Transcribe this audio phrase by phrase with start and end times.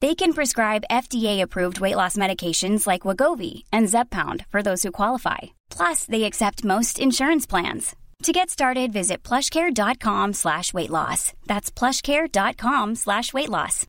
[0.00, 5.38] They can prescribe FDA-approved weight loss medications like Wagovi and Zepbound for those who qualify.
[5.70, 7.96] Plus, they accept most insurance plans.
[8.22, 11.32] To get started, visit plushcare.com slash weight loss.
[11.46, 13.86] That's plushcare.com slash weight loss.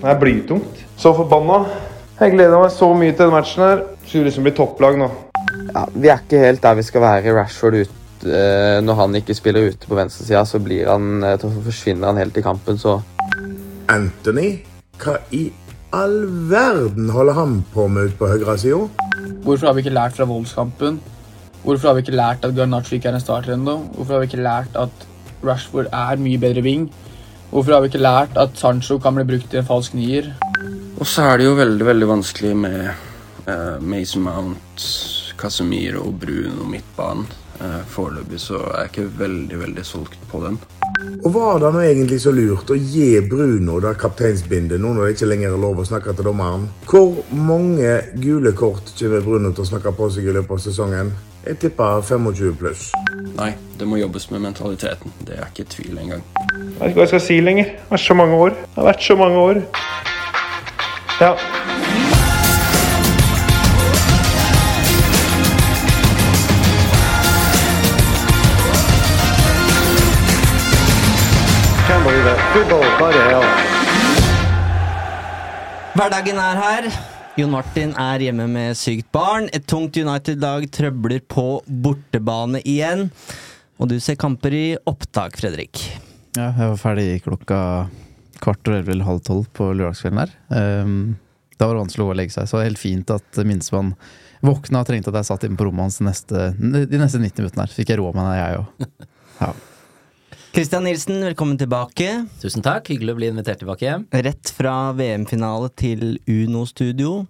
[0.00, 0.84] Det er blytungt.
[0.96, 1.64] Så forbanna.
[2.20, 3.82] Jeg gleder meg så mye til den matchen her.
[4.06, 5.08] Skulle liksom bli topplag nå.
[5.74, 7.34] Ja, vi er ikke helt der vi skal være.
[7.38, 12.12] Rashford ut, eh, Når han ikke spiller ute på venstresida, så blir han, eh, forsvinner
[12.12, 13.00] han helt i kampen, så
[13.90, 14.62] Anthony?
[15.02, 15.50] Hva i
[15.92, 18.88] all verden holder han på med ute på høyresida?
[19.42, 21.00] Hvorfor har vi ikke lært fra Wolves-kampen?
[21.62, 23.76] Hvorfor har vi ikke lært at Garnaccio ikke er en starter ennå?
[23.96, 25.06] Hvorfor har vi ikke lært at
[25.44, 26.88] Rashford er mye bedre wing?
[27.50, 30.32] Hvorfor har vi ikke lært at Sancho kan bli brukt i en falsk nier?
[30.98, 32.80] Og så er det jo veldig, veldig vanskelig med
[33.48, 34.86] uh, Mason Mount,
[35.38, 37.26] Casemiro og Bruno midtbanen.
[37.62, 40.56] Uh, Foreløpig så er jeg ikke veldig, veldig solgt på den.
[41.22, 45.12] Og var det nå egentlig så lurt å gi Bruno det kapteinsbindet nå når det
[45.14, 46.66] ikke lenger er lov å snakke til dommeren?
[46.90, 51.14] Hvor mange gule kort kommer Bruno til å snakke på seg i løpet av sesongen?
[51.46, 52.88] Jeg tipper 25 pluss.
[53.38, 55.14] Nei, det må jobbes med mentaliteten.
[55.26, 56.22] Det er ikke tvil engang.
[56.34, 57.72] Jeg vet ikke hva jeg skal si lenger.
[57.74, 58.54] Det har vært så mange år.
[58.62, 59.62] Det har vært så mange år.
[61.22, 61.34] Ja.
[75.96, 76.88] Hverdagen er her.
[77.40, 79.46] Jon Martin er hjemme med sykt barn.
[79.56, 83.06] Et tungt United-lag trøbler på bortebane igjen.
[83.80, 85.80] Og du ser kamper i opptak, Fredrik.
[86.36, 87.62] Ja, jeg var ferdig klokka
[88.44, 90.36] kvart over elleve eller halv tolv på lørdagskvelden her.
[90.52, 91.16] Um,
[91.56, 93.96] da var det vanskelig å legge seg, så det var helt fint at minstemann
[94.44, 97.64] våkna og trengte at jeg satt inne på rommet hans neste, de neste 90 minuttene
[97.64, 97.76] her.
[97.80, 99.06] Fikk jeg rå med meg, jeg òg.
[99.40, 99.54] Ja.
[100.52, 102.26] Christian Nilsen, velkommen tilbake.
[102.42, 104.02] Tusen takk, hyggelig å bli invitert tilbake hjem.
[104.12, 107.22] Rett fra VM-finale til Uno-studio.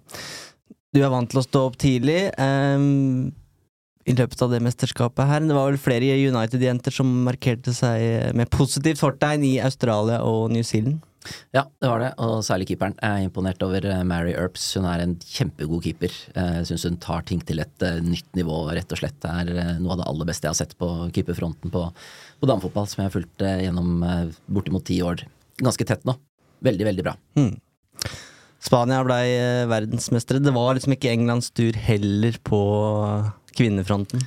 [0.91, 2.17] Du er vant til å stå opp tidlig.
[2.35, 3.31] Um,
[4.03, 5.39] I løpet av det mesterskapet her.
[5.47, 10.67] Det var vel flere United-jenter som markerte seg med positivt fortegn i Australia og New
[10.67, 10.99] Zealand.
[11.55, 12.95] Ja, det var det, og særlig keeperen.
[12.99, 14.65] Jeg er imponert over Mary Earps.
[14.75, 16.11] Hun er en kjempegod keeper.
[16.35, 19.19] Jeg syns hun tar ting til et nytt nivå, rett og slett.
[19.23, 21.85] Det er noe av det aller beste jeg har sett på keeperfronten på,
[22.43, 24.03] på damefotball, som jeg har fulgt gjennom
[24.51, 25.23] bortimot ti år.
[25.63, 26.17] Ganske tett nå.
[26.63, 27.15] Veldig, veldig bra.
[27.39, 27.55] Mm.
[28.63, 29.25] Spania blei
[29.71, 30.43] verdensmestere.
[30.43, 32.59] Det var liksom ikke Englands tur heller på
[33.57, 34.23] kvinnefronten.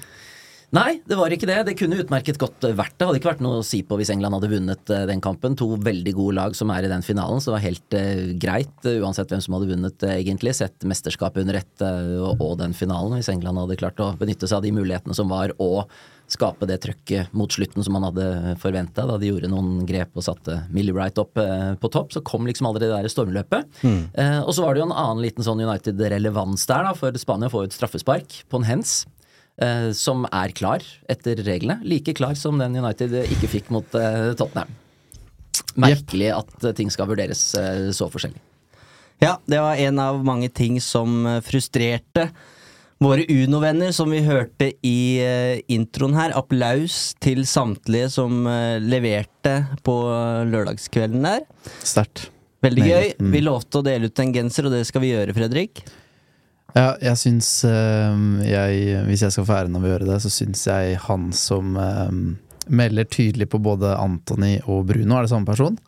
[0.75, 1.61] Nei, det var ikke det.
[1.69, 3.07] Det kunne utmerket godt vært det.
[3.07, 5.55] Hadde ikke vært noe å si på hvis England hadde vunnet den kampen.
[5.61, 8.91] To veldig gode lag som er i den finalen, så det var helt uh, greit
[8.97, 10.57] uansett hvem som hadde vunnet, uh, egentlig.
[10.59, 13.15] Sett mesterskapet under ett og, og, den finalen.
[13.21, 15.87] Hvis England hadde klart å benytte seg av de mulighetene som var, og
[16.27, 20.25] skape det trøkket mot slutten som man hadde forventa da de gjorde noen grep og
[20.27, 23.69] satte Millie Wright opp på topp, så kom liksom aldri det der stormløpet.
[23.87, 24.01] Mm.
[24.43, 27.69] og så var det jo en annen liten sånn United-relevans der, da, for Spania får
[27.69, 29.05] jo et straffespark på en hens.
[29.57, 31.79] Uh, som er klar etter reglene.
[31.89, 34.75] Like klar som den United ikke fikk mot eh, Tottenham.
[35.81, 36.43] Merkelig yep.
[36.43, 37.41] at uh, ting skal vurderes
[37.97, 38.43] så forskjellig.
[39.25, 42.27] Ja, det var en av mange ting som frustrerte
[43.01, 45.25] våre Uno-venner, som vi hørte i
[45.73, 46.37] introen her.
[46.37, 48.45] Applaus til samtlige som
[48.85, 49.97] leverte på
[50.53, 51.47] lørdagskvelden der.
[51.81, 52.27] Sterkt.
[52.65, 53.15] Veldig gøy.
[53.17, 53.33] Mm.
[53.33, 55.81] Vi lovte å dele ut en genser, og det skal vi gjøre, Fredrik.
[56.75, 60.67] Ja, jeg syns jeg, Hvis jeg skal få æren av å gjøre det, så syns
[60.67, 62.25] jeg han som um,
[62.67, 65.79] melder tydelig på både Antony og Bruno, er det samme person?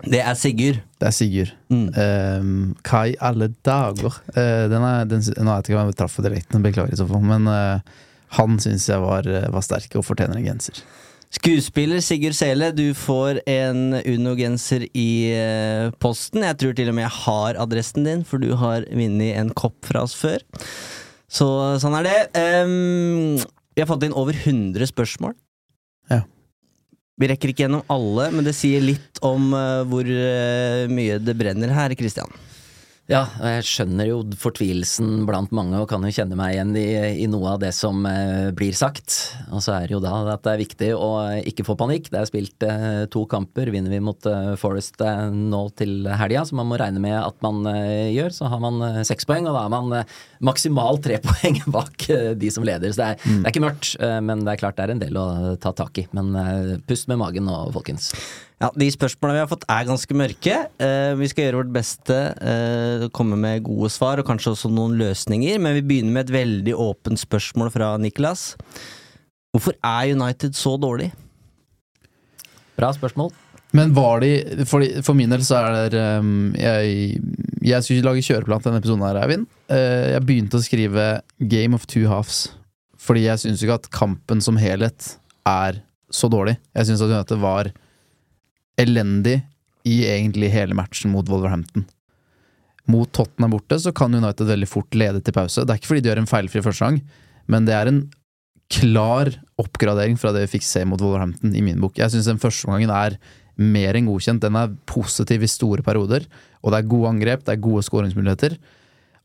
[0.00, 0.80] Det er Sigurd.
[1.00, 1.52] Det er Sigurd.
[1.68, 1.88] Mm.
[1.96, 2.52] Um,
[2.86, 4.20] hva i alle dager?
[4.32, 7.00] Uh, den er, den, nå vet jeg ikke om jeg traff på direkten, beklager i
[7.00, 8.00] så fall, men uh,
[8.38, 10.80] han syns jeg var, var sterk og fortjener en genser.
[11.30, 16.42] Skuespiller Sigurd Sele, du får en Uno-genser i eh, posten.
[16.42, 19.78] Jeg tror til og med jeg har adressen din, for du har vunnet en kopp
[19.86, 20.42] fra oss før.
[21.30, 21.46] Så
[21.78, 22.18] sånn er det.
[22.66, 23.38] Um,
[23.78, 25.36] vi har fått inn over 100 spørsmål.
[26.10, 26.24] Ja.
[27.22, 31.38] Vi rekker ikke gjennom alle, men det sier litt om uh, hvor uh, mye det
[31.38, 32.34] brenner her, Christian.
[33.10, 36.84] Ja, og jeg skjønner jo fortvilelsen blant mange og kan jo kjenne meg igjen i,
[37.24, 39.16] i noe av det som eh, blir sagt.
[39.50, 41.08] Og så er det jo da at det er viktig å
[41.50, 42.06] ikke få panikk.
[42.12, 43.72] Det er spilt eh, to kamper.
[43.74, 47.42] Vinner vi mot eh, Forest eh, nå til helga, som man må regne med at
[47.42, 50.06] man eh, gjør, så har man eh, seks poeng, og da er man
[50.44, 52.92] maksimalt tre poeng bak eh, de som leder.
[52.92, 55.02] Så det er, det er ikke mørkt, eh, men det er klart det er en
[55.02, 55.26] del å
[55.60, 56.06] ta tak i.
[56.16, 58.10] Men eh, pust med magen nå, folkens.
[58.60, 60.56] Ja, De spørsmålene vi har fått er ganske mørke.
[60.84, 64.98] Eh, vi skal gjøre vårt beste, eh, komme med gode svar og kanskje også noen
[65.00, 65.60] løsninger.
[65.62, 68.50] Men vi begynner med et veldig åpent spørsmål fra Niklas.
[69.54, 71.08] Hvorfor er United så dårlig?
[72.76, 73.32] Bra spørsmål.
[73.76, 77.20] Men var de For, for min del så er det um, Jeg,
[77.62, 79.46] jeg skulle lage kjøreplan til denne episoden her, Eivind.
[79.70, 81.06] Uh, jeg begynte å skrive
[81.38, 82.48] Game of two halves.
[83.00, 85.14] Fordi jeg syns ikke at kampen som helhet
[85.48, 85.80] er
[86.12, 86.58] så dårlig.
[86.76, 87.70] Jeg syns at United var
[88.80, 89.38] elendig
[89.88, 91.86] i egentlig hele matchen mot Wolverhampton.
[92.90, 95.64] Mot Tottenham borte så kan United veldig fort lede til pause.
[95.64, 96.98] Det er ikke fordi de gjør en feilfri første gang,
[97.50, 98.02] men det er en
[98.70, 101.98] klar oppgradering fra det vi fikk se mot Wolverhampton i min bok.
[101.98, 103.16] Jeg syns den første omgangen er
[103.60, 104.42] mer enn godkjent.
[104.42, 106.26] Den er positiv i store perioder,
[106.60, 108.56] og det er gode angrep, det er gode skåringsmuligheter.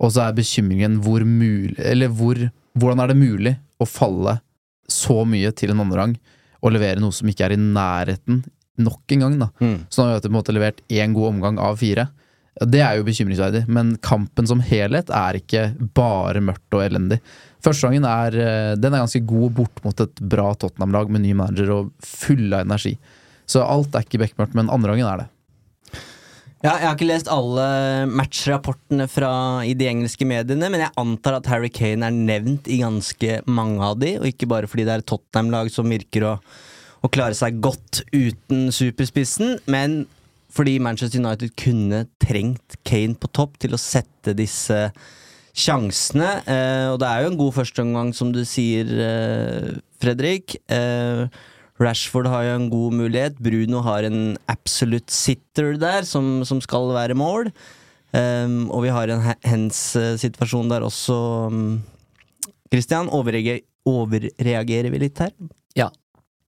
[0.04, 2.36] Og så er bekymringen hvor mulig Eller hvor,
[2.76, 4.42] hvordan er det mulig å falle
[4.92, 6.18] så mye til en andre gang
[6.66, 8.44] og levere noe som ikke er i nærheten
[8.82, 9.50] nok en gang, da.
[9.90, 12.10] Så nå har vi på en måte levert én god omgang av fire.
[12.56, 15.66] Det er jo bekymringsverdig, men kampen som helhet er ikke
[15.96, 17.20] bare mørkt og elendig.
[17.64, 21.34] Første gangen er, eh, den er ganske god bort mot et bra Tottenham-lag med ny
[21.34, 22.98] manager og full av energi.
[23.50, 25.30] Så alt er ikke bekmørkt, men andre gangen er det.
[26.66, 27.66] Ja, jeg har ikke lest alle
[28.10, 29.32] matchrapportene fra
[29.68, 33.84] i de engelske mediene, men jeg antar at Harry Kane er nevnt i ganske mange
[33.86, 36.34] av de, og ikke bare fordi det er et Tottenham-lag som virker å,
[37.06, 40.08] å klare seg godt uten superspissen, men
[40.56, 44.88] fordi Manchester United kunne trengt Kane på topp til å sette disse
[45.56, 46.30] sjansene.
[46.50, 50.58] Eh, og det er jo en god førsteomgang, som du sier, eh, Fredrik.
[50.72, 51.28] Eh,
[51.82, 53.40] Rashford har jo en god mulighet.
[53.44, 57.52] Bruno har en absolute sitter der, som, som skal være mål.
[58.16, 61.18] Um, og vi har en hands-situasjon der også.
[61.52, 61.84] Um,
[62.72, 65.34] Christian, overreagerer, overreagerer vi litt her?
[65.76, 65.90] Ja,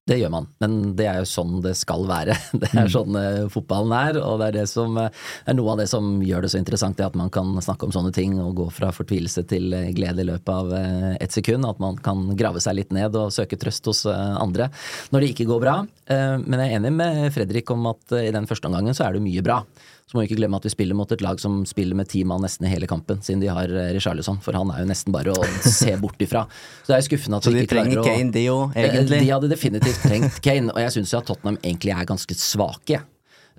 [0.08, 2.36] det gjør man, men det er jo sånn det skal være.
[2.62, 5.12] Det er sånn eh, fotballen er, og det er, det som, eh,
[5.48, 7.94] er noe av det som gjør det så interessant, det at man kan snakke om
[7.94, 11.66] sånne ting og gå fra fortvilelse til eh, glede i løpet av et ett sekund.
[11.68, 14.70] At man kan grave seg litt ned og søke trøst hos andre
[15.12, 15.74] når det ikke går bra.
[16.08, 19.24] Men jeg er enig med Fredrik om at i den første omgangen så er det
[19.24, 19.58] mye bra.
[20.08, 22.22] Så må vi ikke glemme at vi spiller mot et lag som spiller med ti
[22.24, 25.12] mann nesten i hele kampen, siden de har eh, Richarlison, for han er jo nesten
[25.12, 26.46] bare å se bort ifra.
[26.80, 28.56] Så det er skuffende at Så vi de ikke klarer trenger å Kane, de jo,
[28.72, 29.20] Eh, egentlig.
[29.26, 33.02] De hadde definitivt trengt Kane, og jeg syns jo at Tottenham egentlig er ganske svake.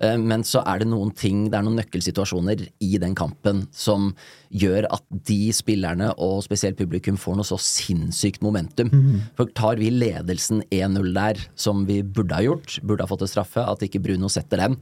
[0.00, 4.14] Eh, Men så er det noen ting, det er noen nøkkelsituasjoner i den kampen som
[4.50, 8.90] gjør at de spillerne, og spesielt publikum, får noe så sinnssykt momentum.
[9.36, 13.32] For tar vi ledelsen 1-0 der, som vi burde ha gjort, burde ha fått en
[13.34, 14.76] straffe, at ikke Bruno setter den,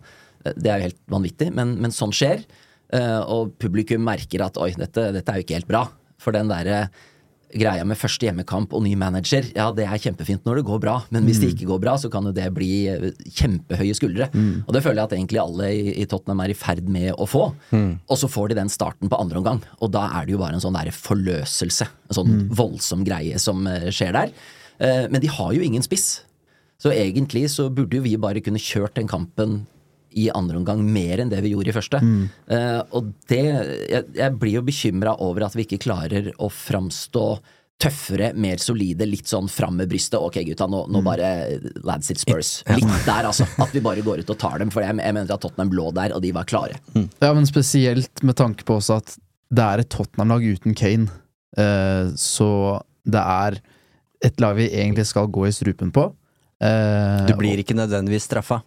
[0.44, 2.44] eh, det er jo helt vanvittig, men, men sånn skjer.
[2.92, 5.88] Eh, Og publikum merker at oi, dette, dette er jo ikke helt bra.
[6.18, 6.88] For den derre
[7.54, 10.96] greia med første hjemmekamp og ny manager, ja det er kjempefint når det går bra,
[11.14, 13.08] men hvis det ikke går bra, så kan jo det bli eh,
[13.38, 14.28] kjempehøye skuldre.
[14.66, 17.48] Og det føler jeg at egentlig alle i, Tottenham er i ferd med å få.
[17.72, 20.58] Og så får de den starten på andre omgang, og da er det jo bare
[20.58, 21.88] en sånn der forløselse.
[22.08, 24.32] En sånn voldsom greie som eh, skjer der.
[24.78, 26.22] Eh, men de har jo ingen spiss.
[26.78, 29.64] Så egentlig så burde jo vi bare kunne kjørt den kampen
[30.16, 32.00] i andre omgang mer enn det vi gjorde i første.
[32.48, 37.24] Eh, og det Jeg, jeg blir jo bekymra over at vi ikke klarer å framstå
[37.78, 40.18] tøffere, mer solide, litt sånn fram med brystet.
[40.18, 41.28] Ok, gutta, nå, nå bare
[41.86, 42.64] lads it Spurs.
[42.66, 43.46] Litt der, altså.
[43.62, 44.72] At vi bare går ut og tar dem.
[44.74, 46.80] For jeg, jeg mener at Tottenham lå der, og de var klare.
[47.22, 49.14] Ja, men spesielt med tanke på også at
[49.54, 51.06] det er et Tottenham-lag uten Kane.
[51.56, 52.50] Eh, så
[53.06, 53.60] det er
[54.26, 56.08] et lag vi egentlig skal gå i strupen på.
[56.58, 58.58] Eh, Du blir ikke nødvendigvis straffa.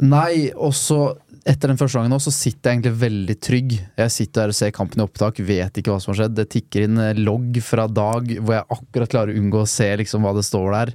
[0.00, 1.10] Nei, og så
[1.48, 3.76] etter den første gangen nå, så sitter jeg egentlig veldig trygg.
[4.00, 6.36] Jeg sitter der og ser kampen i opptak, vet ikke hva som har skjedd.
[6.36, 9.88] Det tikker inn eh, logg fra dag hvor jeg akkurat klarer å unngå å se
[10.00, 10.92] liksom hva det står der.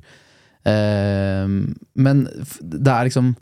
[0.72, 1.56] Eh,
[2.08, 2.24] men
[2.62, 3.36] det er liksom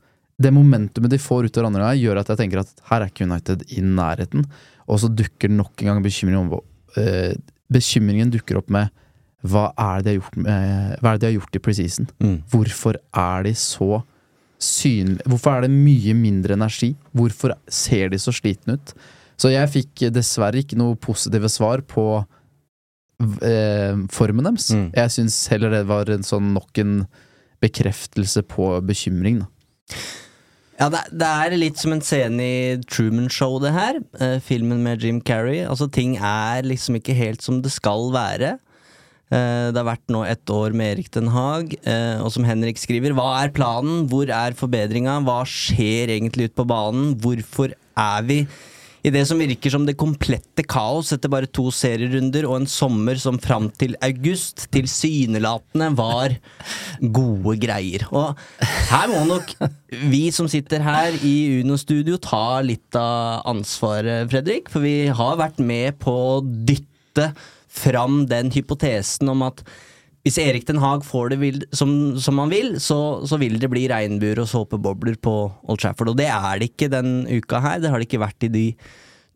[0.44, 3.12] Det momentumet de får ut av andre gangen, gjør at jeg tenker at her er
[3.12, 4.48] ikke United i nærheten.
[4.90, 6.56] Og så dukker nok en gang bekymringen om
[7.00, 7.36] eh,
[7.72, 8.90] Bekymringen dukker opp med
[9.44, 12.10] hva er det de har gjort, med, hva er det de har gjort i preseason?
[12.52, 14.02] Hvorfor er de så
[14.64, 16.94] synlig Hvorfor er det mye mindre energi?
[17.16, 18.96] Hvorfor ser de så slitne ut?
[19.40, 22.06] Så jeg fikk dessverre ikke noe positive svar på
[23.44, 24.70] eh, formen deres.
[24.72, 24.90] Mm.
[24.96, 27.00] Jeg syns heller det var en sånn nok en
[27.64, 29.42] bekreftelse på bekymring.
[29.44, 29.98] Da.
[30.80, 34.00] Ja, det, det er litt som en scene i Truman Show, det her.
[34.20, 35.62] Eh, filmen med Jim Carrey.
[35.64, 38.58] Altså, ting er liksom ikke helt som det skal være.
[39.34, 42.78] Eh, det har vært nå et år med Erik Den Haag, eh, og som Henrik
[42.82, 44.06] skriver, hva er planen?
[44.12, 45.18] Hvor er forbedringa?
[45.26, 47.16] Hva skjer egentlig ute på banen?
[47.24, 48.44] Hvorfor er vi
[49.04, 53.20] i det som virker som det komplette kaos etter bare to serierunder og en sommer
[53.20, 56.38] som fram til august tilsynelatende var
[57.02, 58.06] gode greier.
[58.16, 58.40] Og
[58.94, 59.52] her må nok
[60.08, 64.72] vi som sitter her i Uno-studio ta litt av ansvaret, Fredrik.
[64.72, 67.34] For vi har vært med på å dytte
[67.74, 69.64] fram den hypotesen om at
[70.24, 73.68] hvis Erik Den Haag får det vil, som, som, han vil, så, så, vil det
[73.72, 75.34] bli regnbuer og såpebobler på
[75.68, 76.14] Old Trafford.
[76.14, 77.82] Og det er det ikke den uka her.
[77.84, 78.64] Det har det ikke vært i de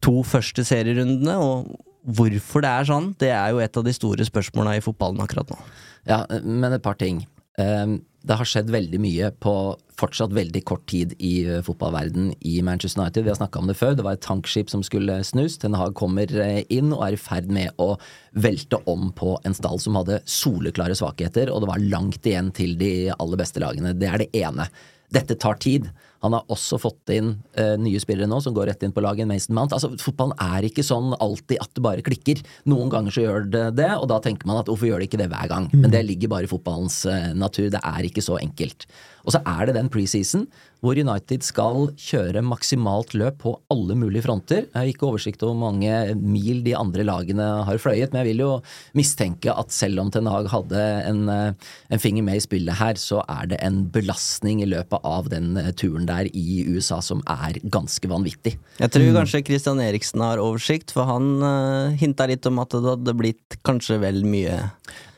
[0.06, 1.36] to første serierundene.
[1.44, 5.20] Og hvorfor det er sånn, det er jo et av de store spørsmåla i fotballen
[5.25, 5.60] akkurat nå.
[6.08, 7.25] Ja, men et par ting.
[7.58, 9.52] Ehm, det har skjedd veldig mye på
[9.98, 13.26] fortsatt veldig kort tid i eh, fotballverden i Manchester United.
[13.26, 13.96] Vi har snakka om det før.
[13.98, 15.56] Det var et tankskip som skulle snus.
[15.62, 17.96] Ten Hag kommer eh, inn og er i ferd med å
[18.38, 22.76] velte om på en stall som hadde soleklare svakheter, og det var langt igjen til
[22.78, 23.96] de aller beste lagene.
[23.98, 24.68] Det er det ene.
[25.14, 25.90] Dette tar tid.
[26.25, 29.29] Han har også fått inn uh, nye spillere nå som går rett inn på laget.
[29.29, 29.75] Mason Mount.
[29.75, 32.41] Altså, Fotballen er ikke sånn alltid at det bare klikker.
[32.69, 35.21] Noen ganger så gjør det det, og da tenker man at hvorfor gjør det ikke
[35.21, 35.69] det hver gang?
[35.75, 37.69] Men det ligger bare i fotballens uh, natur.
[37.74, 38.88] Det er ikke så enkelt.
[39.27, 40.48] Og så er det den preseason
[40.84, 44.67] hvor United skal kjøre maksimalt løp på alle mulige fronter.
[44.67, 48.29] Jeg har ikke oversikt over hvor mange mil de andre lagene har fløyet, men jeg
[48.29, 48.51] vil jo
[48.98, 53.00] mistenke at selv om Ten Hag hadde en, eh, en finger med i spillet her,
[53.01, 57.57] så er det en belastning i løpet av den turen der i USA som er
[57.65, 58.55] ganske vanvittig.
[58.77, 59.17] Jeg tror mm.
[59.17, 63.60] kanskje Christian Eriksen har oversikt, for han uh, hinta litt om at det hadde blitt
[63.67, 64.62] kanskje vel mye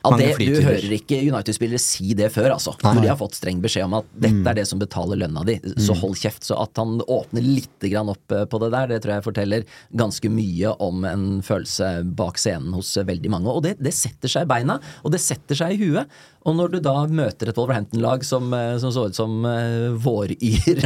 [0.00, 2.72] ja, det, du hører ikke United-spillere si det før, altså.
[2.80, 2.94] Nei.
[2.96, 4.48] Når de har fått streng beskjed om at dette mm.
[4.48, 6.00] er det som betaler lønna di, så mm.
[6.00, 6.46] hold kjeft.
[6.46, 9.66] Så at han åpner litt opp eh, på det der, det tror jeg forteller
[10.00, 13.52] ganske mye om en følelse bak scenen hos veldig mange.
[13.52, 16.08] Og det, det setter seg i beina, og det setter seg i huet.
[16.48, 20.38] Og når du da møter et Wolverhampton-lag som, eh, som, så ut som uh, våryr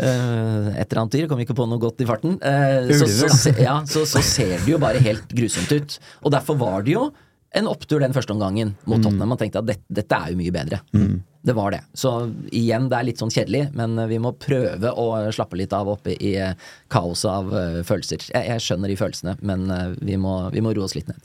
[0.00, 2.40] Et eller annet dyr, kom ikke på noe godt i farten.
[2.42, 6.00] Uh, så, så, ja, så, så ser det jo bare helt grusomt ut.
[6.24, 7.10] Og derfor var det jo
[7.58, 9.04] en opptur den første omgangen mot mm.
[9.04, 9.32] Tottenham.
[9.32, 10.80] Man tenkte at dette, dette er jo mye bedre.
[10.94, 11.20] Mm.
[11.42, 11.80] Det var det.
[11.96, 12.12] Så
[12.52, 16.12] igjen, det er litt sånn kjedelig, men vi må prøve å slappe litt av oppe
[16.14, 16.52] i eh,
[16.92, 18.26] kaoset av uh, følelser.
[18.28, 19.64] Jeg, jeg, skjønner de følelsene, men
[20.04, 21.18] vi, må, vi må roe oss litt ned.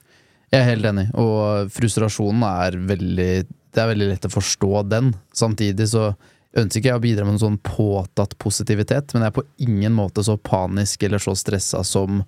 [0.53, 3.31] Jeg er helt enig, og frustrasjonen er veldig
[3.75, 5.11] Det er veldig lett å forstå den.
[5.35, 6.13] Samtidig så
[6.55, 9.95] ønsker ikke jeg å bidra med noen sånn påtatt positivitet, men jeg er på ingen
[9.97, 12.23] måte så panisk eller så stressa som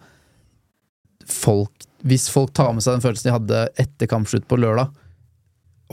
[1.32, 4.92] folk hvis folk tar med seg den følelsen de hadde etter kampslutt på lørdag,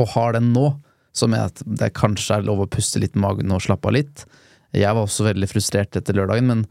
[0.01, 0.73] og har den nå,
[1.15, 3.89] så mener jeg at det kanskje er lov å puste litt i magen og slappe
[3.89, 4.25] av litt.
[4.75, 6.65] Jeg var også veldig frustrert etter lørdagen, men,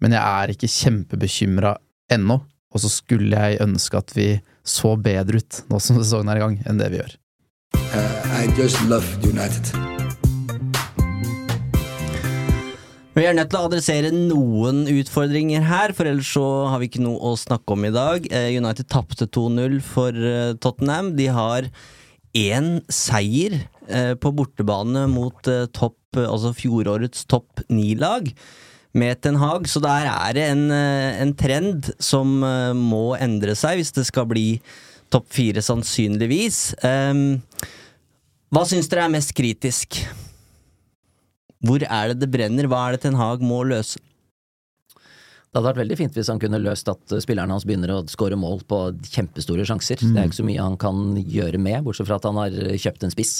[0.00, 1.74] men jeg er ikke kjempebekymra
[2.12, 2.40] ennå.
[2.70, 4.28] Og så skulle jeg ønske at vi
[4.64, 7.16] så bedre ut nå som sesongen er i gang, enn det vi gjør.
[7.90, 9.99] Uh.
[13.10, 17.02] Vi er nødt til å adressere noen utfordringer her, for ellers så har vi ikke
[17.02, 18.28] noe å snakke om i dag.
[18.30, 21.08] Eh, United tapte 2-0 for eh, Tottenham.
[21.18, 21.66] De har
[22.38, 23.56] én seier
[23.90, 25.42] eh, på bortebane mot
[25.74, 28.30] topp, altså fjorårets topp ni-lag
[28.94, 32.40] med Ten Hag, så der er det en, en, trend som
[32.78, 34.48] må endre seg hvis det skal bli
[35.14, 36.58] topp fire, sannsynligvis.
[38.50, 40.02] Hva syns dere er mest kritisk?
[41.64, 42.68] Hvor er det det brenner?
[42.70, 44.00] Hva er det Ten Hag må løse?
[45.50, 48.36] Det hadde vært veldig fint hvis han kunne løst at spillerne hans begynner å skåre
[48.38, 49.98] mål på kjempestore sjanser.
[49.98, 50.12] Mm.
[50.14, 53.08] Det er ikke så mye han kan gjøre med, bortsett fra at han har kjøpt
[53.08, 53.32] en spiss.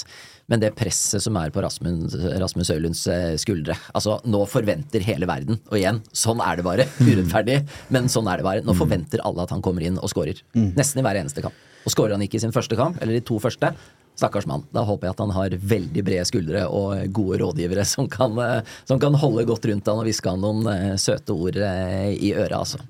[0.51, 5.29] Men det presset som er på Rasmus, Rasmus Øylunds eh, skuldre Altså, nå forventer hele
[5.29, 6.89] verden, og igjen, sånn er det bare.
[6.99, 7.13] Mm.
[7.13, 7.57] Urettferdig,
[7.95, 8.65] men sånn er det bare.
[8.67, 8.81] Nå mm.
[8.83, 10.43] forventer alle at han kommer inn og skårer.
[10.51, 10.73] Mm.
[10.75, 11.63] Nesten i hver eneste kamp.
[11.87, 13.71] Og skårer han ikke i sin første kamp, eller de to første,
[14.15, 14.63] Stakkars mann.
[14.75, 18.63] Da håper jeg at han har veldig brede skuldre og gode rådgivere som kan, eh,
[18.85, 22.33] som kan holde godt rundt han og hviske han noen eh, søte ord eh, i
[22.35, 22.83] øret, altså.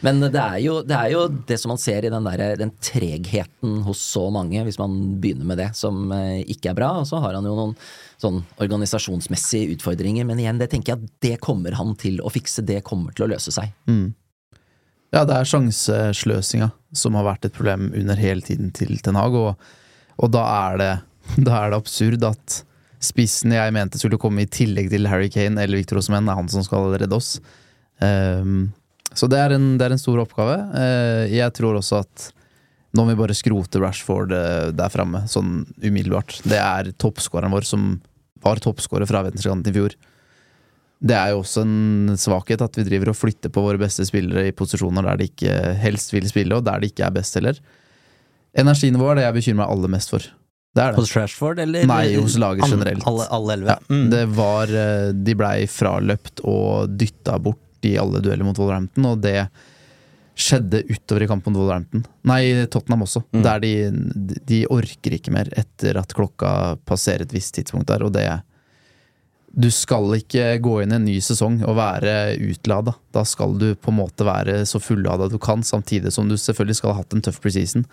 [0.00, 2.70] Men det er, jo, det er jo det som man ser i den, der, den
[2.80, 6.08] tregheten hos så mange, hvis man begynner med det, som
[6.40, 6.88] ikke er bra.
[7.02, 7.74] Og så har han jo noen
[8.16, 12.64] sånn organisasjonsmessige utfordringer, men igjen, det tenker jeg at det kommer han til å fikse.
[12.64, 13.76] Det kommer til å løse seg.
[13.92, 14.14] Mm.
[15.12, 19.36] Ja, det er sjansesløsinga som har vært et problem under hele tiden til Ten Hag.
[19.36, 19.70] og
[20.20, 20.90] og da er det,
[21.46, 22.60] da er det absurd at
[23.00, 26.50] spissen jeg mente skulle komme i tillegg til Harry Kane eller Victor Osman, er han
[26.52, 27.38] som skal redde oss.
[28.00, 28.70] Um,
[29.16, 30.58] så det er, en, det er, en, stor oppgave.
[30.74, 32.28] Uh, jeg tror også at
[32.96, 36.40] nå må vi bare skrote Rashford uh, der framme, sånn umiddelbart.
[36.44, 37.90] Det er toppskåreren vår som
[38.44, 39.96] var toppskårer fra venstrekanten i fjor.
[41.00, 44.50] Det er jo også en svakhet at vi driver og flytter på våre beste spillere
[44.50, 47.60] i posisjoner der de ikke helst vil spille, og der de ikke er best heller.
[48.58, 50.26] Energinivået er det jeg bekymrer meg aller mest for.
[50.70, 51.00] Det er det.
[51.00, 51.86] Hos Trashford, eller?
[51.90, 53.06] Nei, hos laget generelt.
[53.10, 53.74] Alle, alle elleve.
[53.74, 59.08] Ja, det var eh, De blei fraløpt og dytta bort i alle dueller mot Wolverhampton,
[59.08, 59.48] og det
[60.40, 62.04] skjedde utover i kampen mot Wolverhampton.
[62.28, 63.24] Nei, Tottenham også.
[63.32, 63.42] Mm.
[63.44, 63.72] Der de,
[64.46, 66.52] de orker ikke mer etter at klokka
[66.88, 68.28] passerer et visst tidspunkt der, og det
[69.50, 72.94] Du skal ikke gå inn i en ny sesong og være utlada.
[73.10, 76.78] Da skal du på en måte være så fullada du kan, samtidig som du selvfølgelig
[76.78, 77.84] skal ha hatt en tøff preseason.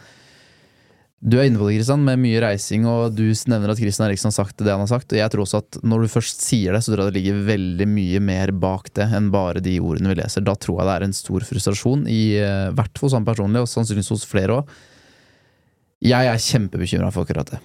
[1.17, 4.29] Du er inne på det, Kristian, med mye reising, og du nevner at Kristian Eriksen
[4.29, 5.09] har sagt det han har sagt.
[5.09, 7.47] Og jeg tror også at når du først sier det, så tror jeg det ligger
[7.47, 10.45] veldig mye mer bak det enn bare de ordene vi leser.
[10.45, 13.71] Da tror jeg det er en stor frustrasjon, i eh, hvert hos han personlig, og
[13.71, 14.77] sannsynligvis hos flere òg.
[16.05, 17.63] Jeg er kjempebekymra for akkurat det.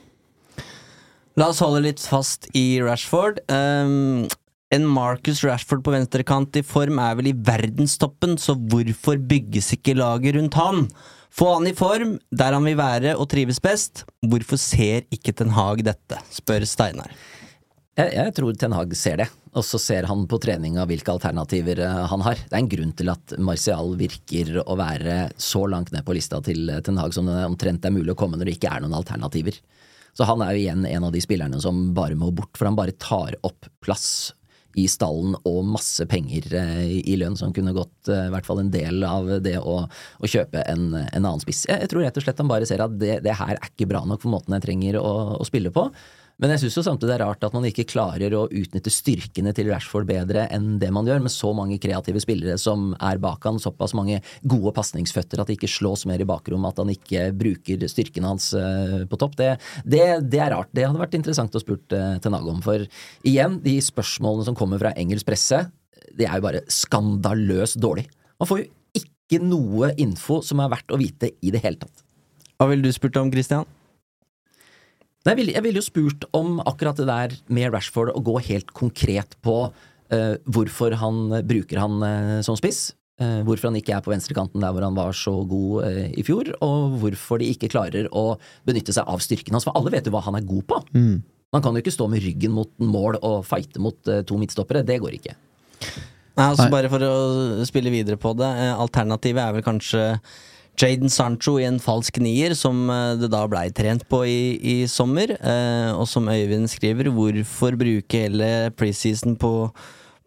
[1.37, 3.45] La oss holde litt fast i Rashford.
[3.53, 4.25] Um,
[4.73, 9.99] en Marcus Rashford på venstrekant i form er vel i verdenstoppen, så hvorfor bygges ikke
[10.01, 10.87] laget rundt han?
[11.33, 14.05] Få han i form, der han vil være og trives best.
[14.21, 17.15] Hvorfor ser ikke Ten Hag dette, spør Steinar.
[17.97, 21.81] Jeg, jeg tror Ten Hag ser det, og så ser han på treninga hvilke alternativer
[21.85, 22.41] eh, han har.
[22.41, 26.41] Det er en grunn til at Martial virker å være så langt ned på lista
[26.45, 28.85] til eh, Ten Hag som det omtrent er mulig å komme når det ikke er
[28.85, 29.57] noen alternativer.
[30.13, 32.77] Så han er jo igjen en av de spillerne som bare må bort, for han
[32.77, 34.35] bare tar opp plass
[34.79, 38.63] i stallen og masse penger eh, i lønn som kunne gått eh, i hvert fall
[38.63, 41.65] en del av det å, å kjøpe en, en annen spiss.
[41.69, 44.05] Jeg, tror rett og slett han bare ser at det, det her er ikke bra
[44.09, 45.89] nok for måten jeg trenger å, å spille på.
[46.43, 49.69] Men jeg syns samtidig det er rart at man ikke klarer å utnytte styrkene til
[49.71, 53.61] Rashford bedre enn det man gjør, med så mange kreative spillere som er bak han,
[53.63, 57.85] såpass mange gode pasningsføtter at det ikke slås mer i bakrom, at han ikke bruker
[57.87, 59.37] styrkene hans eh, på topp.
[59.39, 59.53] Det,
[59.87, 60.73] det, det er rart.
[60.75, 62.59] Det hadde vært interessant å spurt til Tenag om.
[62.65, 62.83] For
[63.23, 65.61] igjen, de spørsmålene som kommer fra engelsk presse,
[66.19, 68.09] det er jo bare skandaløst dårlig.
[68.43, 68.67] Man får jo
[68.99, 72.03] ikke noe info som er verdt å vite i det hele tatt.
[72.59, 73.71] Hva ville du spurt om, Christian?
[75.23, 79.37] Jeg ville vil jo spurt om akkurat det der med Rashford, å gå helt konkret
[79.45, 82.93] på uh, hvorfor han bruker han uh, som spiss.
[83.23, 85.85] eh, hvorfor han ikke er på venstrekanten der hvor han var så god
[86.17, 89.67] i fjor, og hvorfor de ikke klarer å benytte seg av styrken hans.
[89.69, 90.81] For alle vet jo hva han er god på.
[91.53, 93.95] Man kan jo ikke stå med ryggen mot mål og fighte mot
[94.27, 94.83] to midtstoppere.
[94.83, 95.37] Det går ikke.
[96.33, 98.49] Nei, altså Bare for å spille videre på det.
[98.73, 100.03] Alternativet er vel kanskje
[100.81, 104.77] Jaden Sancho i en falsk nier, som eh, det da blei trent på i, i
[104.91, 105.35] sommer.
[105.39, 109.53] eh, Og som Øyvind skriver, hvorfor bruke hele preseason på,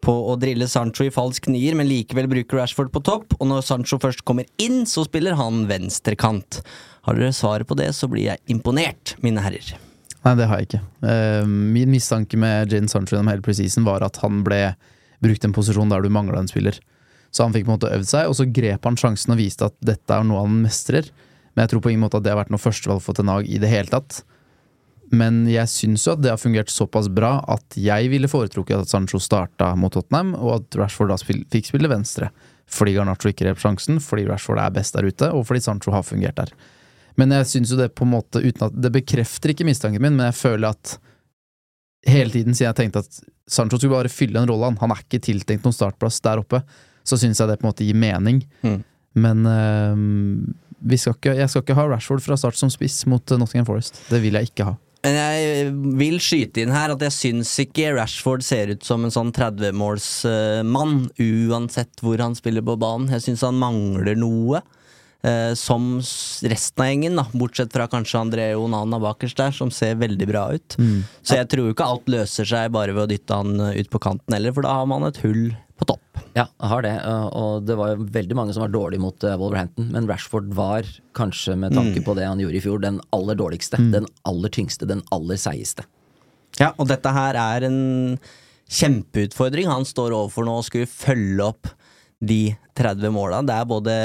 [0.00, 3.36] på å drille Sancho i falsk nier, men likevel bruker Rashford på topp?
[3.40, 6.62] Og når Sancho først kommer inn, så spiller han venstrekant.
[7.06, 9.74] Har dere svaret på det, så blir jeg imponert, mine herrer.
[10.24, 10.84] Nei, det har jeg ikke.
[11.06, 14.72] Eh, min mistanke med Jaden Sancho gjennom hele preseason var at han ble
[15.22, 16.78] brukt en posisjon der du mangla en spiller.
[17.36, 19.68] Så han fikk på en måte øvd seg, og så grep han sjansen og viste
[19.68, 21.10] at dette er noe han mestrer.
[21.52, 23.60] Men jeg tror på ingen måte at det har vært noe førstevalg for Tenag i
[23.60, 24.22] det hele tatt.
[25.14, 28.90] Men jeg syns jo at det har fungert såpass bra at jeg ville foretrukket at
[28.90, 32.32] Sancho starta mot Tottenham, og at Rashford da fikk spille venstre.
[32.72, 36.06] Fordi Garnaccio ikke grep sjansen, fordi Rashford er best der ute, og fordi Sancho har
[36.06, 36.50] fungert der.
[37.20, 40.18] Men jeg syns jo det på en måte uten at Det bekrefter ikke mistanken min,
[40.18, 40.96] men jeg føler at
[42.06, 45.04] hele tiden siden jeg tenkte at Sancho skulle bare fylle en rolle, han, han er
[45.04, 46.60] ikke tiltenkt noen startplass der oppe,
[47.06, 48.42] så syns jeg det på en måte gir mening.
[48.66, 48.80] Mm.
[49.16, 49.46] Men
[50.86, 53.66] vi skal ikke, jeg skal ikke ha Rashford fra start som spiss mot eh, Nottingham
[53.68, 54.02] Forest.
[54.10, 54.76] Det vil jeg ikke ha.
[55.06, 59.12] Men jeg vil skyte inn her at jeg syns ikke Rashford ser ut som en
[59.14, 63.12] sånn 30-målsmann, uansett hvor han spiller på banen.
[63.14, 64.62] Jeg syns han mangler noe.
[65.26, 65.96] eh, som
[66.46, 70.44] resten av gjengen, da, bortsett fra kanskje André Onana bakerst der, som ser veldig bra
[70.54, 70.76] ut.
[71.22, 74.02] Så jeg tror ikke alt løser seg bare ved å dytte han eh, ut på
[74.02, 76.20] kanten heller, for da har man et hull på topp.
[76.36, 76.94] Ja, har det.
[77.04, 79.90] uh, Og det var jo veldig mange som var dårlige mot uh, Wolverhampton.
[79.92, 83.80] Men Rashford var, kanskje med tanke på det han gjorde i fjor, den aller dårligste.
[83.92, 85.86] Den aller tyngste, den aller seigeste.
[86.60, 87.80] Ja, og dette her er en
[88.72, 91.68] kjempeutfordring han står overfor nå, å skulle følge opp
[92.24, 93.42] de 30 måla.
[93.46, 93.96] Det er både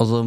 [0.00, 0.24] altså,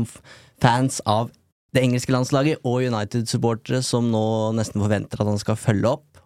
[0.63, 1.31] fans av
[1.75, 4.23] det engelske landslaget og United-supportere som nå
[4.57, 6.21] nesten forventer at han skal følge opp.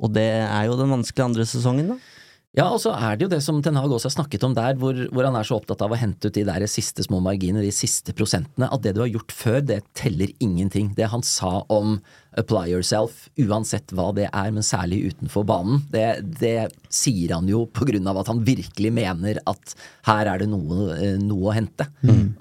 [0.00, 1.98] Og det er jo den vanskelige andre sesongen, da.
[2.58, 4.74] Ja, og så er det jo det som Ten Hag også har snakket om der,
[4.78, 7.62] hvor, hvor han er så opptatt av å hente ut de der siste små marginene,
[7.62, 8.66] de siste prosentene.
[8.66, 10.88] At det du har gjort før, det teller ingenting.
[10.96, 12.00] Det han sa om
[12.40, 16.08] apply yourself, uansett hva det er, men særlig utenfor banen, det,
[16.40, 19.76] det sier han jo på grunn av at han virkelig mener at
[20.08, 21.86] her er det noe, eh, noe å hente.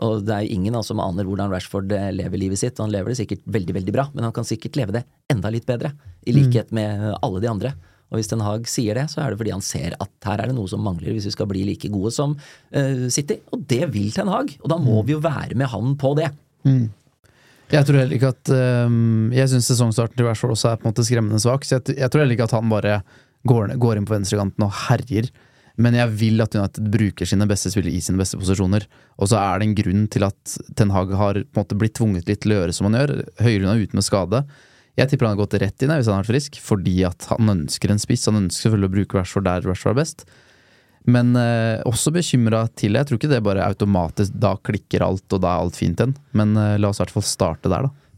[0.05, 2.81] Og det er jo ingen altså, som aner hvordan Rashford eh, lever livet sitt.
[2.81, 5.69] Han lever det sikkert veldig, veldig bra, men han kan sikkert leve det enda litt
[5.69, 5.93] bedre.
[6.25, 7.75] I likhet med alle de andre.
[8.09, 10.49] Og hvis Ten Hag sier det, så er det fordi han ser at her er
[10.49, 13.39] det noe som mangler hvis vi skal bli like gode som uh, City.
[13.53, 16.31] Og det vil Ten Hag, og da må vi jo være med han på det.
[16.65, 16.87] Mm.
[17.69, 18.49] Jeg tror heller ikke at
[18.89, 21.67] um, Jeg syns sesongstarten til Rashford også er på en måte skremmende svak.
[21.67, 22.95] Så jeg, jeg tror heller ikke at han bare
[23.49, 25.29] går, går inn på venstrekanten og herjer.
[25.79, 28.83] Men jeg vil at United bruker sine beste spillere i sine beste posisjoner.
[29.21, 31.95] Og så er det en grunn til at Ten Hag har på en måte blitt
[31.99, 33.13] tvunget litt til å gjøre som han gjør.
[33.45, 34.41] Høyre er ute med skade.
[34.97, 37.53] Jeg tipper han har gått rett inn hvis han har vært frisk, fordi at han
[37.53, 38.27] ønsker en spiss.
[38.29, 40.25] Han ønsker selvfølgelig å bruke Rashford der Rashford er best.
[41.09, 45.39] Men eh, også bekymra til Jeg tror ikke det bare automatisk Da klikker alt, og
[45.41, 46.15] da er alt fint igjen.
[46.35, 48.08] Men eh, la oss i hvert fall starte der, da.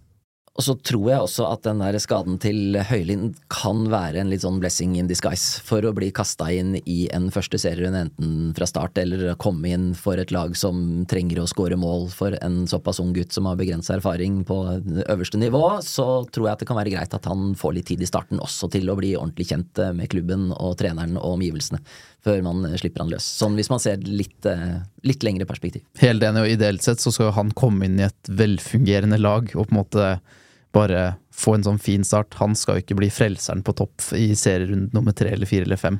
[0.59, 4.43] Og så tror jeg også at den der skaden til Høylind kan være en litt
[4.43, 8.67] sånn blessing in disguise for å bli kasta inn i en første serierunde enten fra
[8.67, 12.99] start eller komme inn for et lag som trenger å skåre mål for en såpass
[12.99, 14.59] ung gutt som har begrensa erfaring på
[15.07, 15.63] øverste nivå.
[15.87, 18.43] Så tror jeg at det kan være greit at han får litt tid i starten
[18.43, 21.79] også til å bli ordentlig kjent med klubben og treneren og omgivelsene
[22.25, 23.25] før man slipper han løs.
[23.39, 25.83] Sånn hvis man ser litt, eh, litt lengre perspektiv.
[26.01, 29.67] Helt enig, og ideelt sett så skal han komme inn i et velfungerende lag og
[29.67, 30.07] på en måte
[30.75, 32.37] bare få en sånn fin start.
[32.39, 35.81] Han skal jo ikke bli frelseren på topp i serierunde nummer tre eller fire eller
[35.81, 35.99] fem.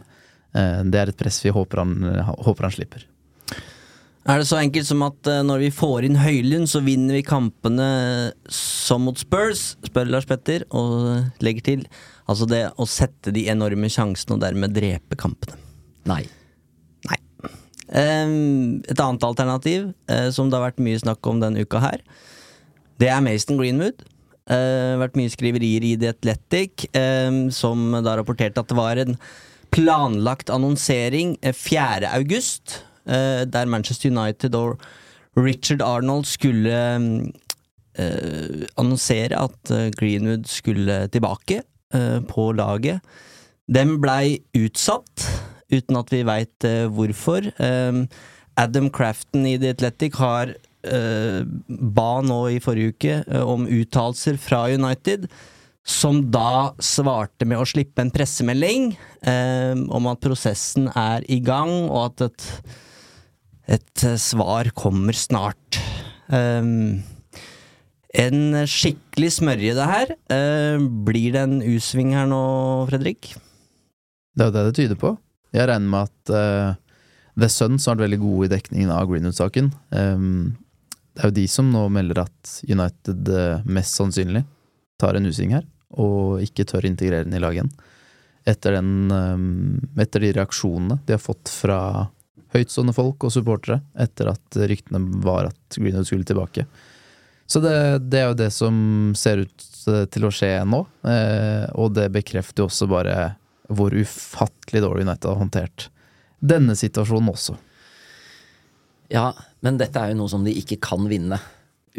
[0.54, 1.98] Eh, det er et press vi håper han,
[2.46, 3.08] håper han slipper.
[4.30, 7.26] Er det så enkelt som at eh, når vi får inn Høylund, så vinner vi
[7.26, 7.88] kampene
[8.54, 9.72] som mot Spurs?
[9.88, 11.88] spør Lars Petter, og legger til
[12.30, 15.58] altså det å sette de enorme sjansene og dermed drepe kampene.
[16.10, 16.24] Nei.
[17.10, 17.20] Nei.
[17.92, 22.02] Et annet alternativ, uh, som det har vært mye snakk om denne uka her,
[23.02, 24.04] det er Mason Greenwood.
[24.52, 26.84] Det har vært mye skriverier i The Athletic,
[27.56, 29.16] som da rapporterte at det var en
[29.72, 32.02] planlagt annonsering 4.
[32.04, 34.82] Eh, august, der Manchester United og
[35.38, 36.76] Richard Arnold skulle
[38.78, 41.62] annonsere at Greenwood skulle tilbake
[42.28, 43.00] på laget.
[43.72, 45.26] Den blei utsatt,
[45.72, 47.48] uten at vi veit hvorfor.
[47.58, 48.06] Um,
[48.60, 50.54] Adam Crafton i The Athletic har
[50.88, 55.28] uh, ba nå i forrige uke uh, om uttalelser fra United,
[55.82, 58.92] som da svarte med å slippe en pressemelding
[59.26, 62.50] uh, om at prosessen er i gang, og at et,
[63.80, 65.82] et svar kommer snart.
[66.32, 67.02] Um,
[68.12, 70.10] en skikkelig smørje, det her.
[71.08, 72.42] blir det en U-sving her nå,
[72.90, 73.30] Fredrik?
[74.36, 75.14] Det er jo det det tyder på.
[75.52, 76.80] Jeg regner med at
[77.40, 79.72] The Suns har vært veldig gode i dekningen av Greenwood-saken.
[79.96, 80.58] Um,
[81.16, 84.44] det er jo de som nå melder at United uh, mest sannsynlig
[85.02, 85.66] tar en usving her,
[86.00, 87.74] og ikke tør integrere den i laget igjen.
[88.52, 91.80] Etter, den, um, etter de reaksjonene de har fått fra
[92.52, 96.66] høytstående folk og supportere etter at ryktene var at Greenwood skulle tilbake.
[97.48, 97.76] Så det,
[98.12, 98.76] det, er jo det som
[99.20, 100.78] ser ut eh, til å skje nå,
[101.76, 103.16] og det bekrefter jo også bare
[103.72, 105.90] hvor ufattelig dårlig United har håndtert
[106.42, 107.56] denne situasjonen også.
[109.12, 109.32] Ja,
[109.62, 111.40] men dette er jo noe som de ikke kan vinne.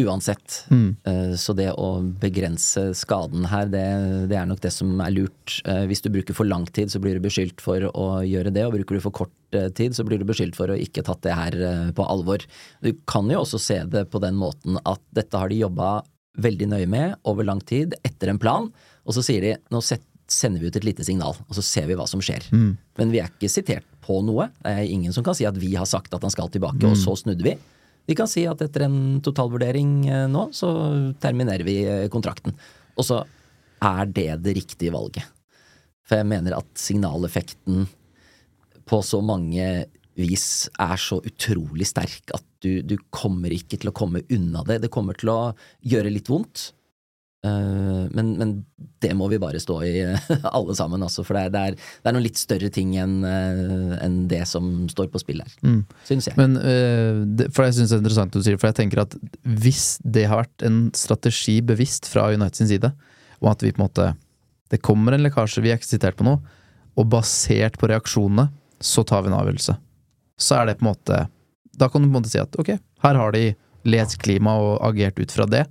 [0.00, 0.62] Uansett.
[0.72, 0.96] Mm.
[1.04, 3.84] Eh, så det å begrense skaden her, det,
[4.30, 5.58] det, er nok det som er lurt.
[5.68, 8.64] Eh, hvis du bruker for lang tid, så blir du beskyldt for å gjøre det.
[8.64, 11.20] Og bruker du for kort eh, tid, så blir du beskyldt for å ikke tatt
[11.26, 11.58] det her
[11.92, 12.40] på alvor.
[12.80, 15.98] Du kan jo også se det på den måten at dette har de jobba
[16.40, 18.72] veldig nøye med over lang tid, etter en plan.
[19.04, 19.84] Og så sier de nå
[20.32, 22.46] sender vi ut et lite signal, og så ser vi hva som skjer.
[22.54, 22.72] Mm.
[23.00, 24.48] Men vi er ikke sitert på noe.
[24.62, 26.90] Det er ingen som kan si at vi har sagt at han skal tilbake, mm.
[26.90, 27.56] og så snudde vi.
[28.08, 30.72] Vi kan si at etter en totalvurdering eh, nå, så
[31.22, 32.56] terminerer vi eh, kontrakten.
[32.98, 33.22] Og så
[33.82, 35.26] er det det riktige valget.
[36.06, 37.86] For jeg mener at signaleffekten
[38.90, 39.86] på så mange
[40.18, 44.82] vis er så utrolig sterk at du, du kommer ikke til å komme unna det.
[44.84, 45.40] Det kommer til å
[45.88, 46.70] gjøre litt vondt.
[47.42, 48.50] Uh, men, men,
[49.02, 49.92] det må vi bare stå i,
[50.56, 53.16] alle sammen, altså, for det er, det, er, det er, noen litt større ting enn
[53.26, 55.80] uh, en det som står på spill her, mm.
[56.06, 56.38] syns jeg.
[56.38, 56.54] Men,
[57.34, 60.28] det, for jeg synes det er interessant du sier, for jeg tenker at hvis det
[60.30, 62.92] har vært en strategi bevisst fra United sin side,
[63.42, 64.12] om at vi på en måte
[64.70, 66.38] Det kommer en lekkasje, vi er ikke sitert på noe,
[66.96, 68.46] og basert på reaksjonene,
[68.80, 69.74] så tar vi en avgjørelse.
[70.38, 71.26] Så er det på en måte
[71.76, 73.50] Da kan du på en måte si at ok, her har de
[73.88, 75.66] lest klima og agert ut fra det.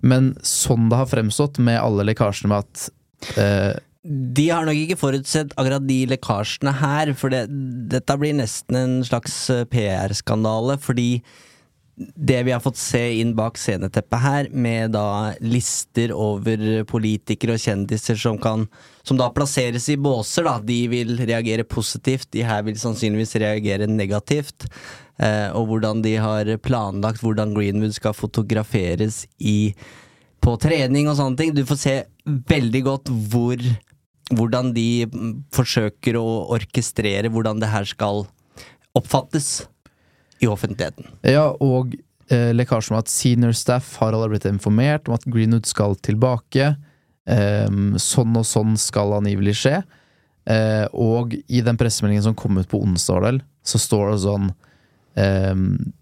[0.00, 4.96] Men sånn det har fremstått med alle lekkasjene med at eh, de har nok ikke
[4.96, 7.44] forutsett akkurat de lekkasjene her, for det,
[7.92, 11.10] dette blir nesten en slags eh, PR-skandale, fordi
[12.00, 17.62] det vi har fått se inn bak sceneteppet her, med da lister over politikere og
[17.62, 18.68] kjendiser som kan
[19.02, 20.58] Som da plasseres i båser, da.
[20.60, 24.66] De vil reagere positivt, de her vil sannsynligvis reagere negativt.
[25.16, 29.72] Eh, og hvordan de har planlagt hvordan Greenwood skal fotograferes i
[30.40, 31.54] på trening og sånne ting.
[31.56, 33.64] Du får se veldig godt hvor
[34.30, 35.08] hvordan de
[35.54, 38.26] forsøker å orkestrere hvordan det her skal
[38.96, 39.64] oppfattes
[40.40, 41.06] i offentligheten.
[41.26, 41.94] Ja, og
[42.32, 46.74] eh, lekkasjen om at senior staff har allerede blitt informert om at Greenwood skal tilbake.
[47.30, 49.80] Eh, sånn og sånn skal angivelig skje.
[50.50, 54.52] Eh, og i den pressemeldingen som kom ut på onsdag, så står det sånn
[55.20, 55.92] ehm,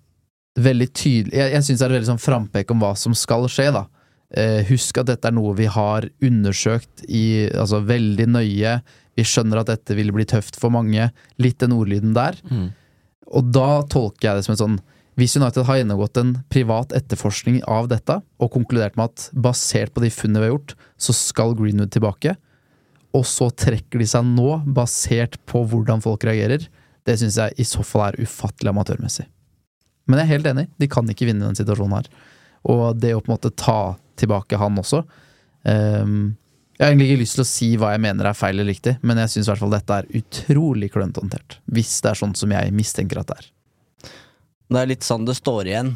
[0.58, 3.68] Veldig tydelig Jeg, jeg syns det er veldig sånn frampek om hva som skal skje,
[3.74, 3.84] da.
[4.28, 8.74] Eh, husk at dette er noe vi har undersøkt i, altså veldig nøye.
[9.18, 11.10] Vi skjønner at dette vil bli tøft for mange.
[11.42, 12.38] Litt den ordlyden der.
[12.50, 12.68] Mm.
[13.36, 14.78] Og da tolker jeg det som en sånn
[15.18, 20.04] Hvis United har gjennomgått en privat etterforskning av dette, og konkludert med at basert på
[20.04, 22.36] de funnene vi har gjort, så skal Greenwood tilbake,
[23.16, 26.68] og så trekker de seg nå, basert på hvordan folk reagerer,
[27.02, 29.26] det syns jeg i så fall er ufattelig amatørmessig.
[30.06, 32.10] Men jeg er helt enig, de kan ikke vinne denne situasjonen her.
[32.68, 35.02] Og det å på en måte ta tilbake han også
[35.68, 36.36] ehm,
[36.78, 38.92] Jeg har egentlig ikke lyst til å si hva jeg mener er feil eller riktig,
[39.02, 41.56] men jeg syns i hvert fall dette er utrolig klønete håndtert.
[41.74, 43.48] Hvis det er sånn som jeg mistenker at det er.
[44.68, 45.94] Det er litt sånn det står igjen.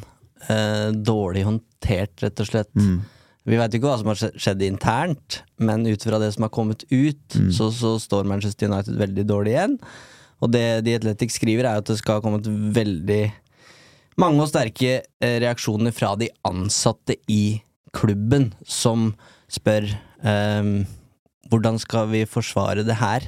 [0.51, 2.73] Eh, dårlig håndtert, rett og slett.
[2.75, 2.97] Mm.
[3.47, 6.83] Vi veit ikke hva som har skjedd internt, men ut fra det som har kommet
[6.91, 7.53] ut, Mm.
[7.55, 9.77] så, så står Manchester United veldig dårlig igjen.
[10.43, 13.23] Og det The Athletic skriver, er at det skal ha kommet veldig
[14.19, 17.63] mange og sterke eh, reaksjoner fra de ansatte i
[17.95, 19.13] klubben, som
[19.53, 19.87] spør
[20.25, 20.87] um,
[21.53, 23.27] hvordan skal vi forsvare det her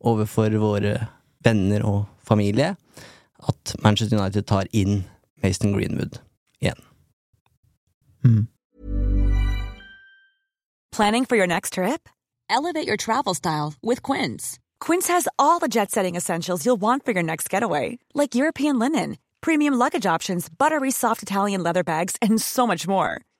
[0.00, 0.96] overfor våre
[1.44, 2.76] venner og familie,
[3.48, 5.04] at Manchester United tar inn
[5.42, 6.18] Mason Greenwood
[6.60, 6.80] igjen.
[8.24, 8.46] Mm.
[10.92, 12.08] Planning for your next trip?
[12.48, 14.58] Elevate your travel style with Quince.
[14.80, 18.78] Quince has all the jet setting essentials you'll want for your next getaway, like European
[18.78, 23.20] linen, premium luggage options, buttery soft Italian leather bags, and so much more.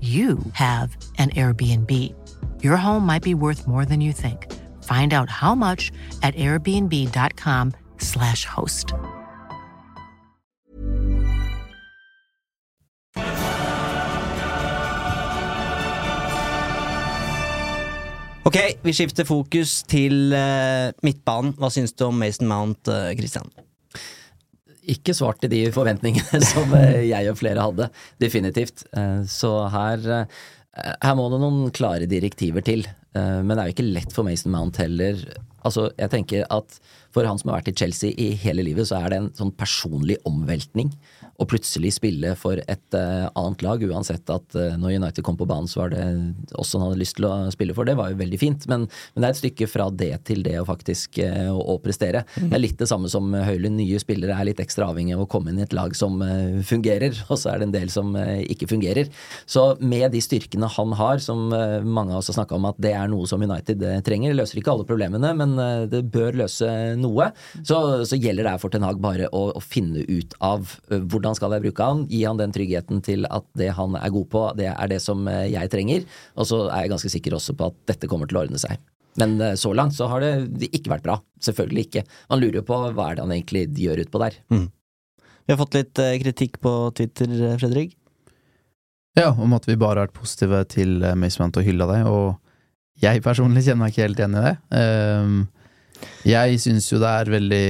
[0.00, 1.90] you have an Airbnb.
[2.62, 4.52] Your home might be worth more than you think.
[4.82, 5.90] Find out how much
[6.22, 8.92] at airbnb.com/slash host.
[18.46, 21.56] Ok, vi skifter fokus til uh, midtbanen.
[21.58, 23.50] Hva syns du om Mason Mount, uh, Christian?
[24.92, 27.88] Ikke svart til de forventningene som eh, jeg og flere hadde.
[28.22, 28.86] Definitivt.
[28.96, 32.86] Eh, Så her, eh, her må det noen klare direktiver til.
[33.16, 35.16] Men det er jo ikke lett for Mason Mount heller.
[35.64, 36.74] Altså, jeg tenker at
[37.16, 39.54] for han som har vært i Chelsea i hele livet, så er det en sånn
[39.56, 40.90] personlig omveltning.
[41.36, 45.48] Å plutselig spille for et uh, annet lag, uansett at uh, når United kom på
[45.48, 46.04] banen, så var det
[46.56, 47.88] oss han hadde lyst til å spille for.
[47.88, 50.56] Det var jo veldig fint, men, men det er et stykke fra det til det
[50.60, 52.24] å faktisk uh, å, å prestere.
[52.36, 53.76] Det er litt det samme som Høylund.
[53.76, 56.18] Nye spillere er litt ekstra avhengig av å komme inn i et lag som
[56.66, 59.10] fungerer, og så er det en del som ikke fungerer.
[59.44, 62.94] Så med de styrkene han har, som mange av oss har snakka om at det
[62.96, 65.54] er noe som United trenger, det løser ikke alle problemene, men
[65.92, 66.70] det bør løse
[67.00, 70.76] noe, så, så gjelder det her for Ten Hag bare å, å finne ut av
[70.90, 74.12] eh, hvordan skal jeg bruke han, gi han den tryggheten til at det han er
[74.14, 77.36] god på, det er det som eh, jeg trenger, og så er jeg ganske sikker
[77.36, 78.78] også på at dette kommer til å ordne seg.
[79.18, 81.18] Men eh, så langt så har det ikke vært bra.
[81.42, 82.06] Selvfølgelig ikke.
[82.30, 84.38] Man lurer jo på hva er det han egentlig gjør utpå der.
[85.46, 87.96] Vi har fått litt eh, kritikk på Twitter, Fredrik.
[89.16, 92.36] Ja, om at vi bare har vært positive til Mason Mount og hylla det, og
[93.00, 94.56] jeg personlig kjenner meg ikke helt igjen i det.
[94.76, 95.38] Ehm,
[96.28, 97.66] jeg syns jo det er veldig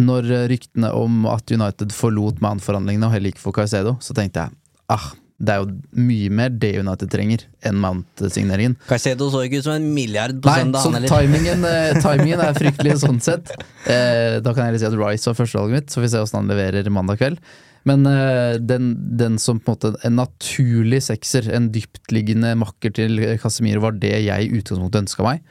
[0.00, 4.56] Når ryktene om at United forlot Mount-forhandlingene og heller ikke for Caicedo, så tenkte jeg
[4.92, 5.10] ah,
[5.42, 8.76] det er jo mye mer det United trenger enn Mount-signeringen.
[8.86, 11.14] Caicedo så ikke ut som en milliard på Nei, søndag, så han heller.
[11.16, 13.50] timingen, eh, timingen er fryktelig sånn sett.
[13.90, 16.22] Eh, da kan jeg heller si at Rice var førstevalget mitt, så får vi se
[16.22, 17.42] hvordan han leverer mandag kveld.
[17.90, 23.18] Men eh, den, den som på en måte en naturlig sekser, en dyptliggende makker til
[23.42, 25.42] Casemiro, var det jeg i utgangspunktet ønska meg.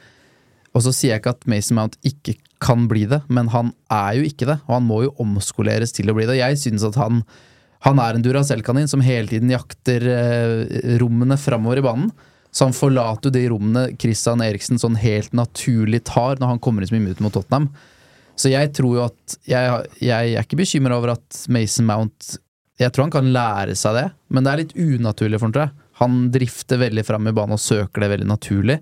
[0.72, 4.18] Og så sier jeg ikke at Mason Mount ikke kan bli det, men han er
[4.18, 4.58] jo ikke det.
[4.68, 6.38] Og han må jo omskoleres til å bli det.
[6.40, 7.22] Jeg synes at han,
[7.86, 12.12] han er en Duracell-kanin som hele tiden jakter eh, rommene framover i banen.
[12.52, 16.84] Så han forlater jo de rommene Christian Eriksen sånn helt naturlig tar når han kommer
[16.84, 17.70] inn som i møte mot Tottenham.
[18.36, 22.38] Så jeg tror jo at Jeg, jeg er ikke bekymra over at Mason Mount
[22.80, 25.66] Jeg tror han kan lære seg det, men det er litt unaturlig for han, tror
[25.66, 25.88] jeg.
[26.00, 28.78] Han drifter veldig fram i banen og søker det veldig naturlig.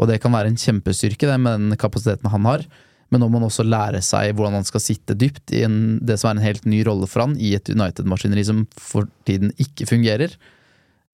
[0.00, 2.64] Og det kan være en kjempestyrke, det med den kapasiteten han har.
[3.10, 6.20] Men nå må han også lære seg hvordan han skal sitte dypt i en, det
[6.20, 9.88] som er en helt ny rolle for han i et United-maskineri som for tiden ikke
[9.90, 10.36] fungerer.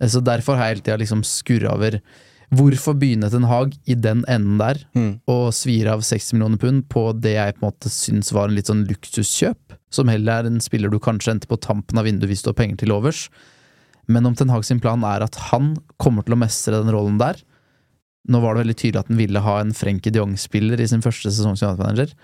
[0.04, 2.00] Så derfor har jeg hele tida liksom skurra over
[2.54, 4.78] Hvorfor begynne Ten Hag i den enden der,
[5.26, 8.54] og svir av 60 millioner pund på det jeg på en måte syns var en
[8.54, 12.30] litt sånn luksuskjøp, som heller er en spiller du kanskje endte på tampen av vinduet
[12.30, 13.24] hvis du har penger til overs.
[14.06, 17.18] Men om Ten Hag sin plan er at han kommer til å mestre den rollen
[17.18, 17.42] der
[18.28, 21.04] Nå var det veldig tydelig at han ville ha en Frenkie de Jong-spiller i sin
[21.04, 22.14] første sesong som United-manager.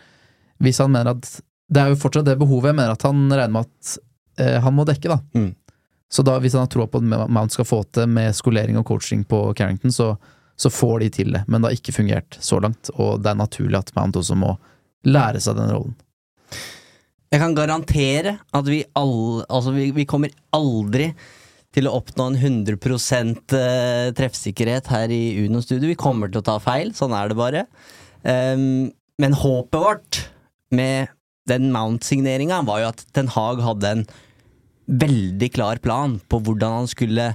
[0.63, 1.41] Hvis han mener at
[1.73, 2.69] Det er jo fortsatt det behovet.
[2.73, 3.93] Jeg mener at han regner med at
[4.43, 5.19] eh, han må dekke, da.
[6.13, 8.85] Så da, hvis han har troa på at Mount skal få til med skolering og
[8.85, 10.11] coaching på Carrington, så,
[10.61, 11.47] så får de til det.
[11.49, 14.59] Men det har ikke fungert så langt, og det er naturlig at Mount også må
[15.09, 15.95] lære seg den rollen.
[17.33, 21.15] Jeg kan garantere at vi alle Altså, vi, vi kommer aldri
[21.73, 22.77] til å oppnå en 100
[23.57, 25.89] eh, treffsikkerhet her i Uno Studio.
[25.89, 27.65] Vi kommer til å ta feil, sånn er det bare.
[28.23, 30.21] Um, men håpet vårt
[30.73, 31.13] med
[31.49, 34.05] den Mount-signeringa var jo at Ten Hag hadde en
[34.87, 37.33] veldig klar plan på hvordan han skulle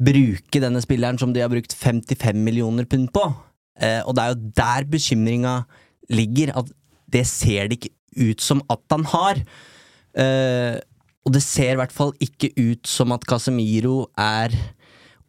[0.00, 3.24] bruke denne spilleren som de har brukt 55 millioner pund på.
[3.80, 5.56] Uh, og det er jo der bekymringa
[6.12, 6.70] ligger, at
[7.10, 7.94] det ser det ikke
[8.30, 9.40] ut som at han har.
[10.18, 10.80] Eh,
[11.26, 14.54] og det ser i hvert fall ikke ut som at Casemiro er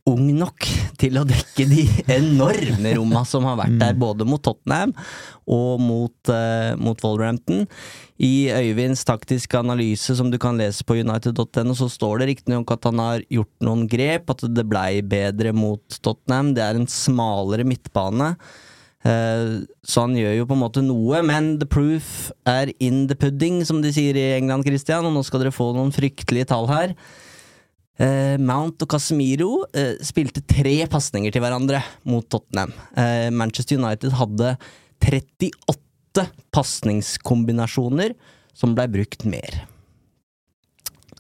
[0.09, 0.65] ung nok
[0.99, 1.83] til å dekke de
[2.19, 4.95] enorme romma som har vært der, både mot Tottenham
[5.45, 7.67] og mot, uh, mot Wolverhampton.
[8.21, 12.89] I Øyvinds taktiske analyse som du kan lese på united.no, så står det riktignok at
[12.89, 16.53] han har gjort noen grep, at det blei bedre mot Tottenham.
[16.57, 18.35] Det er en smalere midtbane.
[19.01, 23.17] Eh, så han gjør jo på en måte noe, men the proof er in the
[23.17, 26.69] pudding, som de sier i England, Christian, og nå skal dere få noen fryktelige tall
[26.69, 26.93] her.
[28.01, 32.73] Eh, Mount og Casemiro eh, spilte tre pasninger til hverandre mot Tottenham.
[33.35, 34.55] Manchester United hadde
[35.01, 38.15] 38 pasningskombinasjoner
[38.57, 39.63] som blei brukt mer.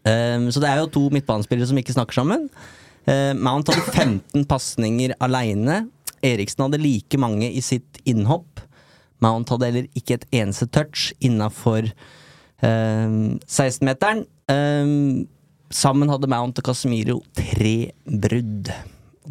[0.01, 2.47] Så det er jo to midtbanespillere som ikke snakker sammen.
[3.37, 5.83] Mount hadde 15 pasninger aleine.
[6.25, 8.61] Eriksen hadde like mange i sitt innhopp.
[9.21, 14.25] Mount hadde heller ikke et eneste touch innafor eh, 16-meteren.
[14.51, 14.93] Eh,
[15.71, 18.71] sammen hadde Mount og Casemiro tre brudd.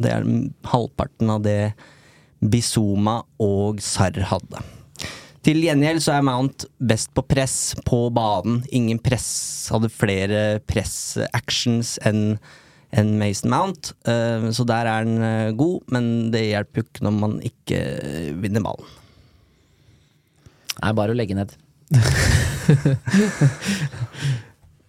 [0.01, 0.29] Det er
[0.71, 1.73] halvparten av det
[2.41, 4.63] Bizuma og Sarr hadde.
[5.41, 8.61] Til gjengjeld så er Mount best på press på banen.
[8.69, 12.35] Ingen press hadde flere press-actions enn
[12.91, 17.05] enn Mason Mount, eh, så der er han eh, god, men det hjelper jo ikke
[17.07, 17.79] når man ikke
[18.43, 18.97] vinner ballen.
[20.71, 21.53] Det er bare å legge ned.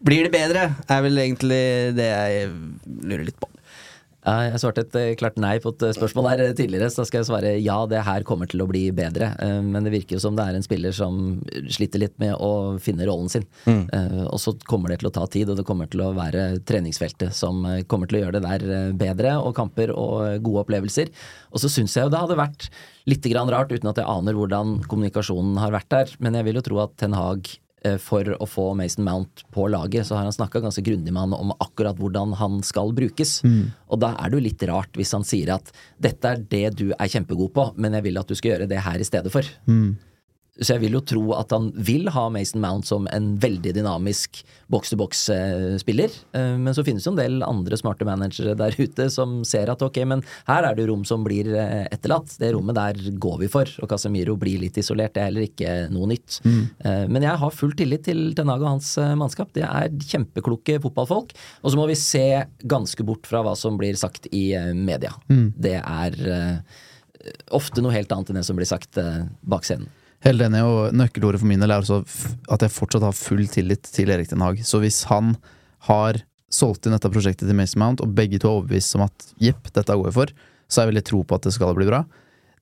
[0.03, 1.63] Blir det bedre, er vel egentlig
[1.95, 2.51] det jeg
[3.07, 3.52] lurer litt på.
[4.23, 7.09] Jeg svarte et eh, klart nei på et eh, spørsmål her eh, tidligere, så da
[7.09, 9.33] skal jeg svare ja, det her kommer til å bli bedre.
[9.67, 11.41] Men det virker jo som det er en spiller som
[11.73, 13.49] sliter litt med å finne rollen sin.
[13.67, 13.89] Mm.
[14.31, 17.35] Og så kommer det til å ta tid, og det kommer til å være treningsfeltet
[17.35, 21.11] som kommer til å gjøre det der bedre, og kamper og gode opplevelser.
[21.51, 22.71] Og så syns jeg jo det hadde vært
[23.11, 26.67] litt rart, uten at jeg aner hvordan kommunikasjonen har vært der, men jeg vil jo
[26.71, 27.51] tro at Ten Hag
[28.03, 31.35] for å få Mason Mount på laget, så har han snakka ganske grundig med han
[31.35, 33.41] om akkurat hvordan han skal brukes.
[33.43, 33.73] Mm.
[33.91, 35.73] Og da er det jo litt rart hvis han sier at
[36.03, 38.85] dette er det du er kjempegod på, men jeg vil at du skal gjøre det
[38.87, 39.47] her i stedet for.
[39.67, 39.97] Mm.
[40.61, 44.43] Så jeg vil jo tro at han vil ha Mason Mount som en veldig dynamisk
[44.73, 46.13] boks-to-boks-spiller.
[46.37, 49.71] Eh, Men så finnes det jo en del andre smarte managere der ute som ser
[49.73, 52.37] at ok, men her er det rom som blir eh, etterlatt.
[52.39, 53.71] Det rommet der går vi for.
[53.81, 55.15] Og Casemiro blir litt isolert.
[55.17, 56.43] Det er heller ikke noe nytt.
[56.45, 56.61] Mm.
[56.85, 59.55] Eh, Men jeg har full tillit til Tenaga og hans mannskap.
[59.57, 61.33] Det er kjempekloke fotballfolk.
[61.63, 62.27] Og så må vi se
[62.69, 65.17] ganske bort fra hva som blir sagt i media.
[65.33, 65.49] Mm.
[65.57, 66.21] Det er
[67.55, 68.99] ofte noe helt annet enn det som blir sagt
[69.49, 69.89] bak scenen.
[70.23, 72.03] Helt enig, og nøkkelordet for min del er også
[72.55, 74.61] at jeg fortsatt har full tillit til Erik Den Haag.
[74.67, 75.35] Så hvis han
[75.89, 76.21] har
[76.53, 79.73] solgt inn dette prosjektet til Mason Mount, og begge to er overbevist om at jepp,
[79.75, 80.35] dette går jeg for,
[80.69, 82.05] så har jeg veldig tro på at det skal bli bra.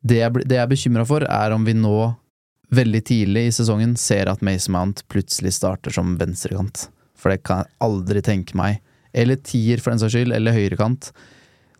[0.01, 1.97] Det jeg, det jeg er bekymra for, er om vi nå,
[2.73, 6.87] veldig tidlig i sesongen, ser at Mason Mount plutselig starter som venstrekant.
[7.19, 8.81] For det kan jeg aldri tenke meg.
[9.13, 11.11] Eller tier, for den saks skyld, eller høyrekant.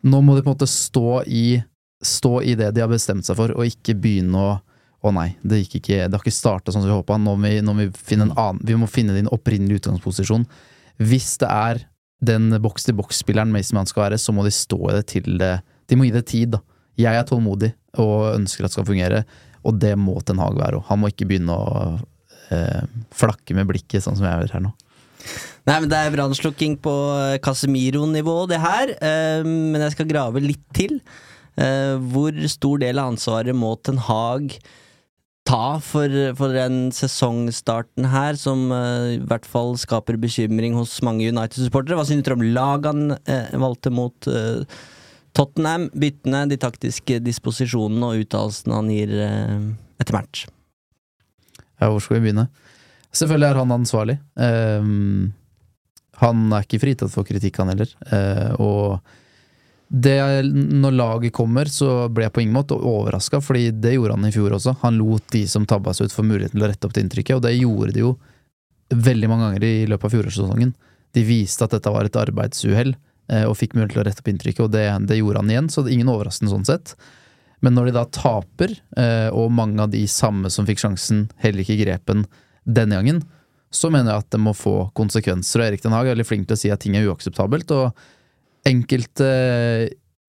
[0.05, 1.63] Nå må de på en måte stå i,
[2.05, 4.59] stå i det de har bestemt seg for, og ikke begynne å
[5.01, 7.17] å nei, det gikk ikke, det har ikke starta sånn som vi håpa.
[7.17, 10.45] Nå må vi, nå vi finne en annen Vi må finne din opprinnelige utgangsposisjon.
[11.01, 11.85] Hvis det er
[12.21, 15.55] den boks-til-boks-spilleren Mason Mount skal være, så må de stå i det til det
[15.89, 16.61] De må gi det tid, da.
[17.01, 19.23] Jeg er tålmodig og ønsker at det skal fungere,
[19.65, 20.85] og det må Ten Hag være òg.
[20.91, 21.81] Han må ikke begynne å
[22.53, 22.85] eh,
[23.17, 24.75] flakke med blikket, sånn som jeg gjør her nå.
[25.69, 28.95] Nei, men Det er brannslukking på eh, Casemiro-nivå, det her.
[29.01, 30.99] Eh, men jeg skal grave litt til.
[31.61, 34.55] Eh, hvor stor del av ansvaret må Ten Hag
[35.49, 41.29] ta for, for den sesongstarten her, som uh, i hvert fall skaper bekymring hos mange
[41.29, 41.99] United-supportere?
[41.99, 44.63] Hva synes du om lagene uh, valgte mot uh,
[45.37, 49.13] Tottenham, byttene, de taktiske disposisjonene og uttalelsene han gir
[50.03, 50.49] etter match?
[51.79, 52.49] Ja, hvor skal vi begynne?
[53.15, 54.17] Selvfølgelig er han ansvarlig.
[54.43, 55.31] Ehm,
[56.19, 57.95] han er ikke fritatt for kritikk, han heller.
[58.59, 58.99] Og
[59.91, 64.29] det, når laget kommer, så ble jeg på ingen måte overraska, fordi det gjorde han
[64.29, 64.77] i fjor også.
[64.85, 67.41] Han lot de som tabba seg ut, få muligheten til å rette opp det inntrykket,
[67.41, 68.13] og det gjorde de jo
[68.95, 70.71] veldig mange ganger i løpet av fjorårssesongen.
[71.19, 72.95] De viste at dette var et arbeidsuhell,
[73.35, 75.73] eh, og fikk mulighet til å rette opp inntrykket, og det, det gjorde han igjen,
[75.75, 76.95] så det er ingen overraskende sånn sett.
[77.61, 81.67] Men når de da taper, eh, og mange av de samme som fikk sjansen, heller
[81.67, 82.29] ikke grepen
[82.63, 83.21] denne gangen,
[83.75, 85.65] så mener jeg at det må få konsekvenser.
[85.65, 87.91] Og Erik Den Haag er veldig flink til å si at ting er uakseptabelt, og
[88.69, 89.31] enkelte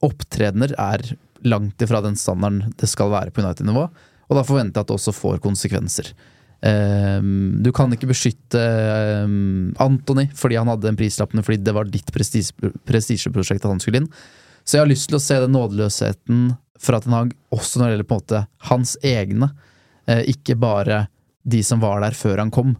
[0.01, 1.03] opptredener er
[1.47, 3.87] langt ifra den standarden det skal være på United-nivå,
[4.31, 6.11] og da forventer jeg at det også får konsekvenser.
[6.61, 8.59] Ehm, du kan ikke beskytte
[9.25, 12.53] um, Anthony fordi han hadde den prislappen fordi det var ditt prestis-
[12.85, 14.11] prestisjeprosjekt at han skulle inn.
[14.61, 16.51] Så jeg har lyst til å se den nådeløsheten
[16.81, 19.49] fra Ten Hag også når det gjelder på en måte hans egne,
[20.05, 21.07] eh, ikke bare
[21.41, 22.75] de som var der før han kom.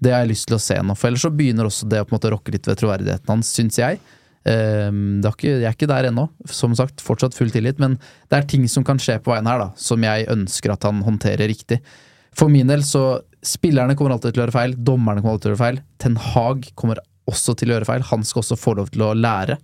[0.00, 2.06] Det har jeg lyst til å se nå, for ellers så begynner også det å
[2.08, 4.00] på en måte rokke litt ved troverdigheten hans, syns jeg.
[4.46, 7.96] Ehm, det ikke, jeg er ikke der ennå, som sagt, fortsatt full tillit, men
[8.30, 11.02] det er ting som kan skje på veien her, da, som jeg ønsker at han
[11.06, 11.80] håndterer riktig.
[12.36, 15.52] For min del så Spillerne kommer alltid til å gjøre feil, dommerne kommer alltid til
[15.52, 15.76] å gjøre feil.
[16.02, 16.98] Ten Hag kommer
[17.30, 18.04] også til å gjøre feil.
[18.08, 19.54] Han skal også få lov til å lære.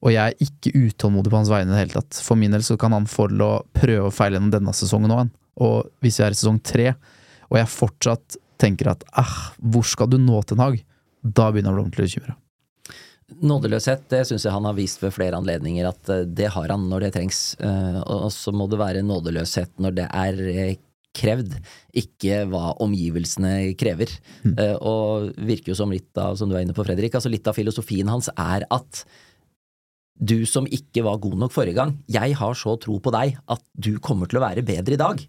[0.00, 2.22] Og jeg er ikke utålmodig på hans vegne i det hele tatt.
[2.24, 5.12] For min del så kan han få til å prøve å feile gjennom denne sesongen
[5.12, 5.34] òg.
[5.66, 6.94] Og hvis vi er i sesong tre,
[7.50, 10.80] og jeg fortsatt tenker at ah, hvor skal du nå, Ten Hag?
[11.20, 12.38] Da begynner jeg å bli ordentlig bekymra.
[13.42, 16.88] Nådeløshet, det syns jeg han har vist ved flere anledninger at eh, det har han
[16.90, 17.40] når det trengs.
[17.60, 20.76] Eh, Og så må det være nådeløshet når det er eh,
[21.16, 21.54] krevd,
[21.96, 24.10] ikke hva omgivelsene krever.
[24.44, 24.58] Mm.
[24.84, 27.56] Og virker jo som litt av, som du er inne på Fredrik, altså litt av
[27.56, 29.00] filosofien hans er at
[30.20, 33.64] du som ikke var god nok forrige gang, jeg har så tro på deg at
[33.72, 35.24] du kommer til å være bedre i dag.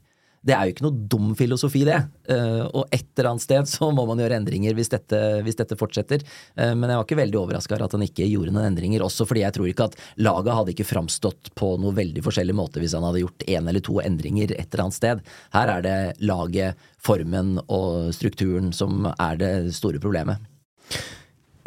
[0.46, 1.98] Det er jo ikke noe dum filosofi, det.
[2.32, 5.78] Eh, og et eller annet sted så må man gjøre endringer hvis dette, hvis dette
[5.80, 6.24] fortsetter.
[6.56, 9.28] Eh, men jeg var ikke veldig overraska over at han ikke gjorde noen endringer, også
[9.28, 12.96] fordi jeg tror ikke at laget hadde ikke framstått på noe veldig forskjellig måte hvis
[12.98, 15.24] han hadde gjort én eller to endringer et eller annet sted.
[15.56, 20.42] Her er det laget, formen og strukturen som er det store problemet.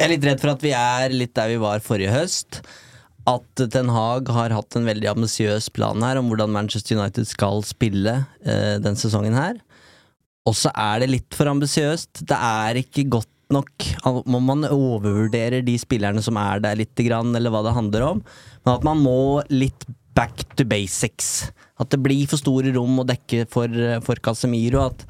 [0.01, 2.63] Jeg er litt redd for at vi er litt der vi var forrige høst.
[3.29, 7.61] At Ten Hag har hatt en veldig ambisiøs plan her om hvordan Manchester United skal
[7.67, 9.59] spille eh, den sesongen her.
[10.49, 12.23] Og så er det litt for ambisiøst.
[12.25, 13.85] Det er ikke godt nok.
[14.07, 18.23] Om man overvurderer de spillerne som er der grann, eller hva det handler om.
[18.65, 19.85] Men at man må litt
[20.17, 21.51] back to basics.
[21.77, 23.69] At det blir for store rom å dekke for,
[24.05, 24.87] for Casemiro.
[24.89, 25.05] At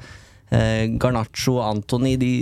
[0.52, 2.32] eh, Garnaccio og Antony de,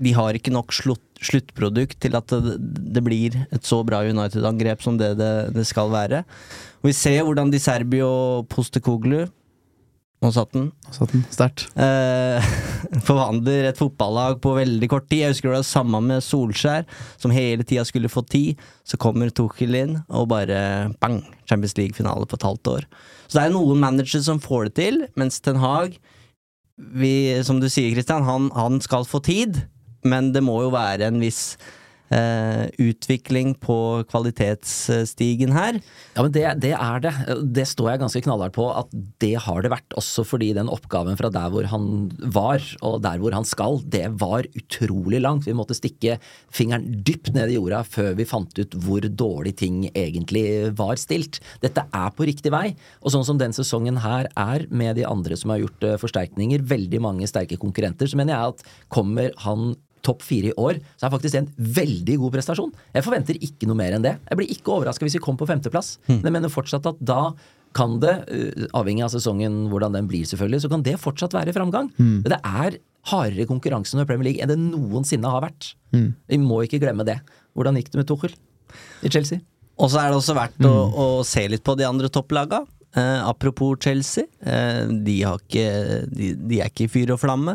[0.00, 2.56] de har ikke nok slutt, sluttprodukt til at det,
[2.96, 6.24] det blir et så bra United-angrep som det, det det skal være.
[6.80, 9.26] Og vi ser hvordan Di Serbi og Postekoglu
[10.20, 10.66] Nå satt den.
[10.92, 11.62] Satt den sterkt.
[11.80, 12.48] Eh,
[13.08, 15.22] forvandler et fotballag på veldig kort tid.
[15.22, 16.84] Jeg husker det var det samme med Solskjær,
[17.16, 18.60] som hele tida skulle få tid.
[18.84, 21.22] Så kommer Tuchel inn, og bare bang!
[21.48, 22.84] Champions League-finale på et halvt år.
[23.26, 25.96] Så det er noen managere som får det til, mens Ten Hag
[26.80, 29.58] vi, Som du sier, Christian, han, han skal få tid,
[30.06, 31.56] men det må jo være en viss
[32.10, 35.76] Uh, utvikling på kvalitetsstigen her.
[36.16, 37.12] Ja, men det, det er det.
[37.54, 38.90] Det står jeg ganske knallhardt på at
[39.22, 39.94] det har det vært.
[39.94, 41.84] Også fordi den oppgaven fra der hvor han
[42.34, 45.46] var, og der hvor han skal, det var utrolig langt.
[45.46, 46.16] Vi måtte stikke
[46.50, 50.42] fingeren dypt ned i jorda før vi fant ut hvor dårlig ting egentlig
[50.80, 51.38] var stilt.
[51.62, 52.72] Dette er på riktig vei.
[53.04, 56.66] Og sånn som den sesongen her er, med de andre som har gjort eh, forsterkninger,
[56.74, 59.76] veldig mange sterke konkurrenter, så mener jeg at kommer han
[60.06, 62.74] topp fire i år, så er faktisk det en veldig god prestasjon.
[62.96, 64.16] Jeg forventer ikke noe mer enn det.
[64.28, 65.96] Jeg blir ikke overraska hvis vi kommer på femteplass.
[66.08, 67.22] Men jeg mener fortsatt at da
[67.76, 71.54] kan det, uh, avhengig av sesongen, hvordan den blir selvfølgelig, så kan det fortsatt være
[71.54, 71.92] framgang.
[72.00, 72.24] Mm.
[72.26, 72.80] Det er
[73.10, 75.72] hardere konkurranse under Premier League enn det noensinne har vært.
[75.94, 76.10] Mm.
[76.32, 77.20] Vi må ikke glemme det.
[77.56, 78.34] Hvordan gikk det med Tuchel
[79.06, 79.40] i Chelsea?
[79.80, 82.64] Og så er det også verdt å, å se litt på de andre topplaga.
[82.96, 85.68] Eh, apropos Chelsea, eh, de, har ikke,
[86.10, 87.54] de, de er ikke i fyr og flamme.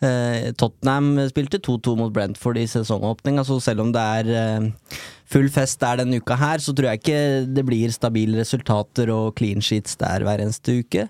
[0.00, 3.40] Eh, Tottenham spilte 2-2 mot Brentford i sesongåpning.
[3.40, 4.94] Altså selv om det er eh,
[5.28, 7.20] full fest der denne uka her, så tror jeg ikke
[7.52, 11.08] det blir stabile resultater og clean sheets der hver eneste uke.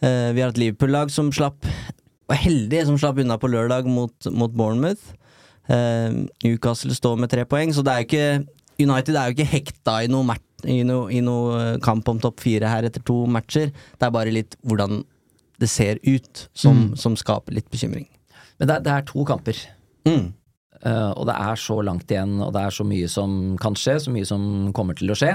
[0.00, 1.68] Eh, vi har et Liverpool-lag som slapp
[2.24, 5.12] var heldig som slapp unna på lørdag mot, mot Bournemouth.
[5.68, 8.24] Newcastle står med tre poeng, så det er ikke
[8.80, 12.68] United er jo ikke hekta i noe, i noe, i noe kamp om topp fire
[12.68, 13.70] her etter to matcher.
[13.72, 15.02] Det er bare litt hvordan
[15.60, 16.96] det ser ut som, Mm.
[16.96, 18.08] som skaper litt bekymring.
[18.58, 19.56] Men det, det er to kamper.
[20.06, 20.32] Mm.
[20.84, 23.94] Eh, og det er så langt igjen, og det er så mye som kan skje,
[24.04, 24.42] så mye som
[24.76, 25.30] kommer til å skje.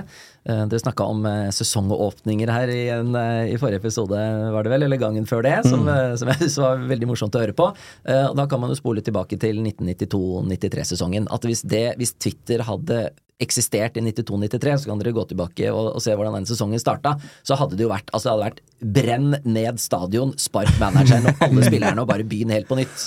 [0.49, 4.17] Uh, dere snakka om uh, sesongåpninger her i, en, eh, i forrige episode,
[4.53, 5.89] var det vel, eller gangen før det, som, Mm.
[5.93, 7.67] eh, som jeg synes var veldig morsomt å høre på.
[8.05, 11.27] Eh, og da kan man jo spole tilbake til 1992-93-sesongen.
[11.33, 15.93] At hvis, det, hvis Twitter hadde eksistert i 92-93, så kan dere gå tilbake og,
[15.95, 17.13] og se hvordan den sesongen starta.
[17.47, 18.61] Så hadde det jo vært altså det hadde vært
[18.99, 23.05] brenn ned stadion, spark manageren og alle spillerne og bare begynn helt på nytt.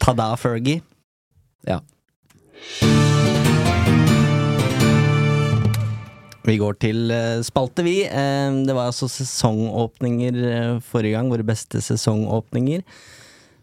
[0.00, 0.82] Ta da, Fergie.
[1.68, 1.80] Ja.
[6.48, 8.00] Vi går til eh, spalte, vi.
[8.08, 11.28] Eh, det var altså sesongåpninger eh, forrige gang.
[11.32, 12.84] Våre beste sesongåpninger.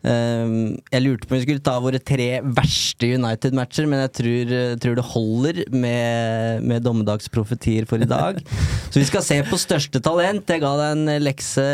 [0.08, 0.52] Eh,
[0.94, 4.76] jeg lurte på om vi skulle ta våre tre verste United-matcher, men jeg tror, eh,
[4.82, 8.40] tror det holder med, med dommedagsprofetier for i dag.
[8.92, 10.48] Så vi skal se på største talent.
[10.48, 11.66] Jeg ga deg en lekse,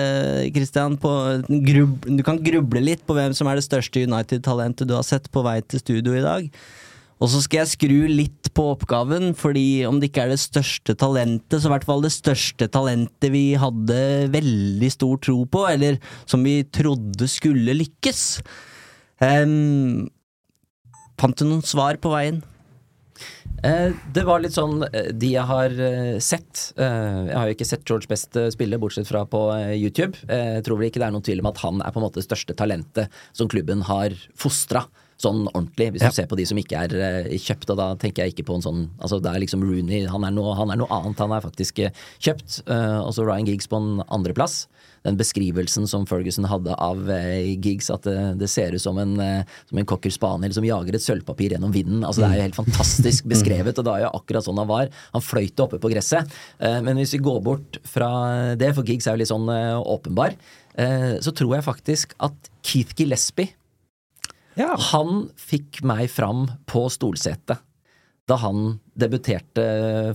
[0.55, 0.97] Christian.
[1.01, 1.13] På,
[1.47, 5.29] grub, du kan gruble litt på hvem som er det største United-talentet du har sett
[5.33, 6.49] på vei til studio i dag.
[7.23, 10.95] Og så skal jeg skru litt på oppgaven, fordi om det ikke er det største
[10.99, 13.99] talentet, så i hvert fall det største talentet vi hadde
[14.33, 18.25] veldig stor tro på, eller som vi trodde skulle lykkes.
[19.23, 20.09] Um,
[21.21, 22.43] fant du noen svar på veien?
[23.63, 27.53] Eh, det var litt sånn eh, de jeg har eh, sett eh, Jeg har jo
[27.55, 30.19] ikke sett George Best eh, spille, bortsett fra på eh, YouTube.
[30.27, 32.07] Eh, Jeg tror vel ikke det er noen tvil om at han er på en
[32.09, 34.83] måte det største talentet som klubben har fostra.
[35.21, 36.09] Sånn ordentlig, hvis Ja.
[36.09, 37.69] du ser på de som ikke er eh, kjøpt.
[37.69, 40.31] Og da tenker jeg ikke på en sånn Altså det er liksom Rooney, han er
[40.31, 41.19] noe, han er noe annet.
[41.19, 42.63] Han er faktisk eh, kjøpt.
[42.67, 44.67] Uh, og så Ryan Giggs på en andreplass.
[45.03, 49.15] Den beskrivelsen som Ferguson hadde av uh, Giggs, at det, det ser ut som en,
[49.69, 52.03] som en cocker spaniel som jager et sølvpapir gjennom vinden.
[52.03, 54.91] Altså Det er jo helt fantastisk beskrevet, og det er jo akkurat sånn han var.
[55.13, 56.31] Han fløyte oppe på gresset.
[56.59, 60.35] Men hvis vi går bort fra det, for Giggs er jo litt sånn åpenbar,
[61.23, 63.51] så tror jeg faktisk at Keith Gillespie
[64.57, 67.61] han fikk meg fram på stolsetet
[68.29, 69.63] da han debuterte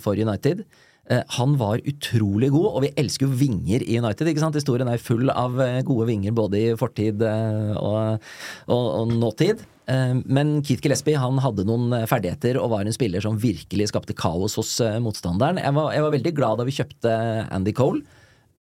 [0.01, 0.62] for United.
[1.11, 4.28] Eh, Han var utrolig god, og vi elsker jo vinger i United.
[4.28, 4.57] ikke sant?
[4.57, 8.24] Historien er full av eh, gode vinger både i fortid eh, og,
[8.68, 9.64] og, og nåtid.
[9.89, 14.59] Men Keith Gillespie han hadde noen ferdigheter og var en spiller som virkelig skapte kaos
[14.61, 15.57] hos motstanderen.
[15.62, 17.14] Jeg var, jeg var veldig glad da vi kjøpte
[17.57, 18.03] Andy Cole,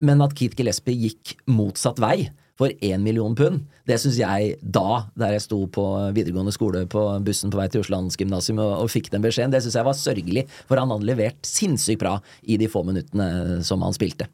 [0.00, 2.30] men at Keith Gillespie gikk motsatt vei
[2.60, 5.84] for én million pund, det syns jeg da, der jeg sto på
[6.16, 9.78] videregående skole på bussen på vei til Oslandsgymnasium og, og fikk den beskjeden, det syns
[9.78, 13.96] jeg var sørgelig, for han hadde levert sinnssykt bra i de få minuttene som han
[13.96, 14.28] spilte.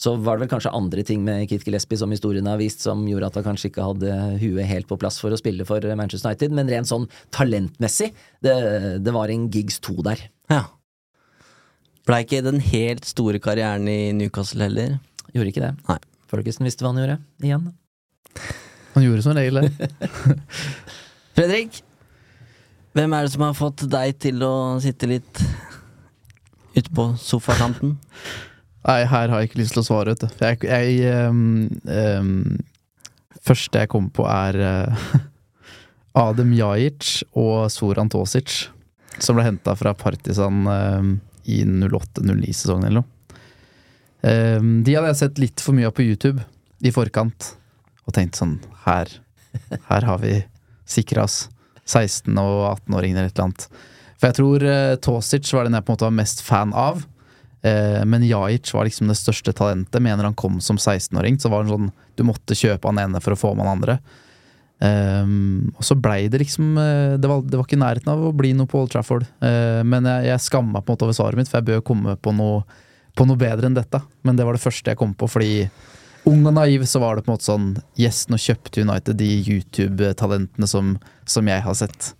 [0.00, 3.02] Så var det vel kanskje andre ting med Kit Gillespie som historien har vist, som
[3.04, 6.32] gjorde at han kanskje ikke hadde huet helt på plass for å spille for Manchester
[6.32, 7.04] United, men rent sånn
[7.36, 8.08] talentmessig,
[8.42, 8.56] det,
[9.04, 10.24] det var en gigs to der.
[10.50, 10.64] Ja.
[12.08, 14.96] Blei ikke den helt store karrieren i Newcastle heller.
[15.36, 15.74] Gjorde ikke det.
[15.90, 16.00] Nei.
[16.30, 17.70] Ferguson visste hva han gjorde, igjen.
[18.94, 19.90] Han gjorde som regel det.
[21.36, 21.80] Fredrik,
[22.96, 25.42] hvem er det som har fått deg til å sitte litt
[26.74, 27.96] ute på sofakanten?
[28.80, 30.28] Nei, her har jeg ikke lyst til å svare, vet du.
[30.40, 32.58] Jeg, jeg um, um,
[33.40, 35.04] Første jeg kommer på, er uh,
[36.18, 38.66] Adem Jajic og Soran Tosic,
[39.22, 41.12] som ble henta fra Partisan ehm,
[41.48, 43.19] i 08-09-sesongen eller noe.
[44.26, 46.42] Ehm, de hadde jeg sett litt for mye av på YouTube
[46.84, 47.54] i forkant,
[48.06, 49.08] og tenkt sånn Her,
[49.88, 50.38] her har vi
[50.88, 51.48] sikra oss
[51.86, 53.66] 16- og 18-åringer eller et eller annet.
[54.20, 57.04] For jeg tror uh, Tosic var den jeg på en måte var mest fan av.
[57.62, 60.00] Eh, men Jajic var liksom det største talentet.
[60.02, 63.36] Mener han kom som 16-åring, så var det sånn Du måtte kjøpe han ene for
[63.36, 63.98] å få med han andre.
[64.80, 68.30] Um, og så blei det liksom eh, det var, det var ikke nærheten av å
[68.32, 69.26] bli noe på Old Trafford.
[69.44, 71.82] Eh, men jeg, jeg skammer meg på en måte over svaret mitt, for jeg bør
[71.84, 72.62] komme på noe,
[73.16, 74.02] på noe bedre enn dette.
[74.26, 75.54] Men det var det første jeg kom på, fordi
[76.28, 77.68] ung og naiv så var det på en måte sånn
[78.00, 80.94] Yes, nå kjøpte United de YouTube-talentene som,
[81.24, 82.12] som jeg har sett.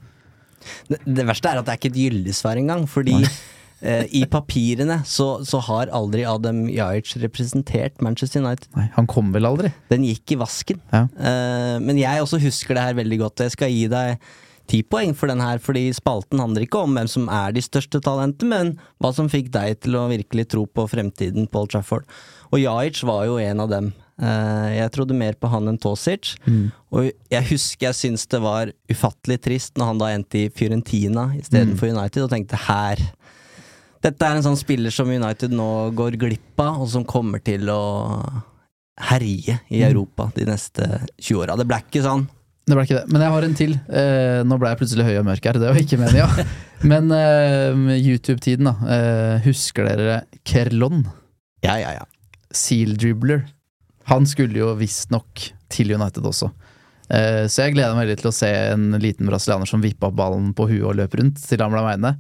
[0.89, 3.17] Det, det verste er at det er ikke et gyllesvær engang, fordi
[3.87, 8.69] eh, i papirene så, så har aldri Adam Jajic representert Manchester United.
[8.77, 9.73] Nei, Han kom vel aldri?
[9.93, 10.83] Den gikk i vasken.
[10.93, 11.07] Ja.
[11.17, 14.31] Eh, men jeg også husker det her veldig godt, og jeg skal gi deg
[14.71, 18.01] ti poeng for den her, fordi spalten handler ikke om hvem som er de største
[18.05, 18.71] talentene, men
[19.03, 22.07] hva som fikk deg til å virkelig tro på fremtiden på Old Trafford.
[22.51, 23.93] Og Jajic var jo en av dem.
[24.21, 26.35] Eh, jeg trodde mer på han enn Tosic.
[26.45, 26.69] Mm.
[26.93, 31.31] Og jeg husker jeg syntes det var ufattelig trist når han da endte i Fiorentina
[31.39, 33.03] istedenfor United, og tenkte her
[34.01, 37.69] Dette er en sånn spiller som United nå går glipp av, og som kommer til
[37.69, 37.83] å
[39.11, 40.87] herje i Europa de neste
[41.19, 41.57] 20 åra.
[41.61, 42.25] Det ble ikke sånn.
[42.69, 43.07] Det ble ikke det.
[43.11, 43.77] Men jeg har en til.
[43.89, 46.47] Eh, nå ble jeg plutselig høy og mørk her, det var ikke meninga.
[46.91, 48.75] Men eh, YouTube-tiden, da.
[48.97, 51.05] Eh, husker dere Kerlon?
[51.67, 52.07] Ja, ja, ja.
[52.57, 53.45] Seal dribbler.
[54.11, 56.51] Han skulle jo visstnok til United også.
[57.11, 60.53] Eh, så jeg gleder meg veldig til å se en liten brasilianer som vippa ballen
[60.57, 62.15] på huet og løp rundt til han ble aleine.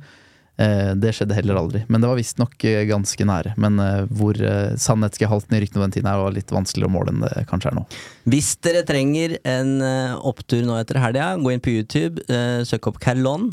[0.61, 1.80] Eh, det skjedde heller aldri.
[1.88, 3.54] Men det var visstnok eh, ganske nære.
[3.61, 6.96] Men eh, hvor eh, sannhetsgehalten i ryktene på den tiden her var litt vanskeligere å
[6.98, 7.86] måle enn det kanskje er nå.
[8.28, 12.90] Hvis dere trenger en eh, opptur nå etter helga, gå inn på YouTube, eh, søk
[12.92, 13.48] opp Carlon,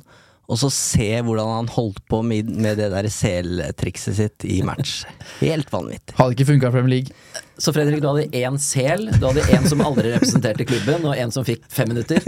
[0.47, 5.01] og så se hvordan han holdt på med, med det der seltrikset sitt i match.
[5.41, 6.15] Helt vanvittig.
[6.15, 7.41] Hadde ikke funka i Premier League.
[7.59, 11.33] Så Fredrik, du hadde én sel, du hadde en som aldri representerte klubben, og en
[11.35, 12.23] som fikk fem minutter.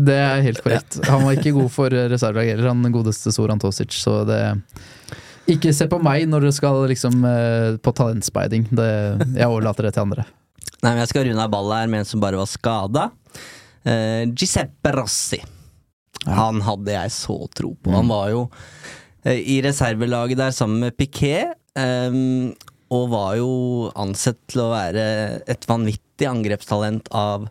[0.00, 0.98] Det er helt korrekt.
[1.10, 4.40] Han var ikke god for reservelag heller, han godeste Soran Tosic, så det
[5.50, 8.68] Ikke se på meg når dere skal liksom eh, på talentspeiding.
[8.70, 8.90] Det,
[9.34, 10.26] jeg overlater det til andre.
[10.82, 13.08] Nei, men Jeg skal runde av ballet her med en som bare var skada.
[13.80, 15.40] Uh, Giuseppe Rossi.
[16.28, 17.92] Han hadde jeg så tro på.
[17.96, 21.56] Han var jo uh, i reservelaget der sammen med Piquet.
[21.76, 22.52] Um,
[22.90, 23.50] og var jo
[23.98, 25.04] ansett til å være
[25.50, 27.46] et vanvittig angrepstalent av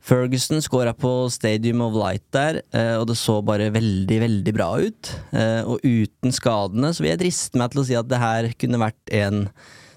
[0.00, 0.62] Ferguson.
[0.64, 5.12] Skåra på Stadium of Light der, eh, og det så bare veldig, veldig bra ut.
[5.32, 8.50] Eh, og uten skadene så vil jeg driste meg til å si at det her
[8.58, 9.46] kunne vært en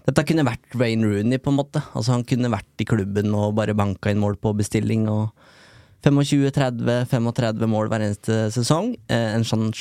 [0.04, 1.80] dette kunne vært Wayne Rooney, på en måte.
[1.96, 5.08] Altså Han kunne vært i klubben og bare banka inn mål på bestilling.
[5.08, 5.32] og
[6.04, 8.98] 25-30-35 mål hver eneste sesong.
[9.08, 9.72] Eh, En sånn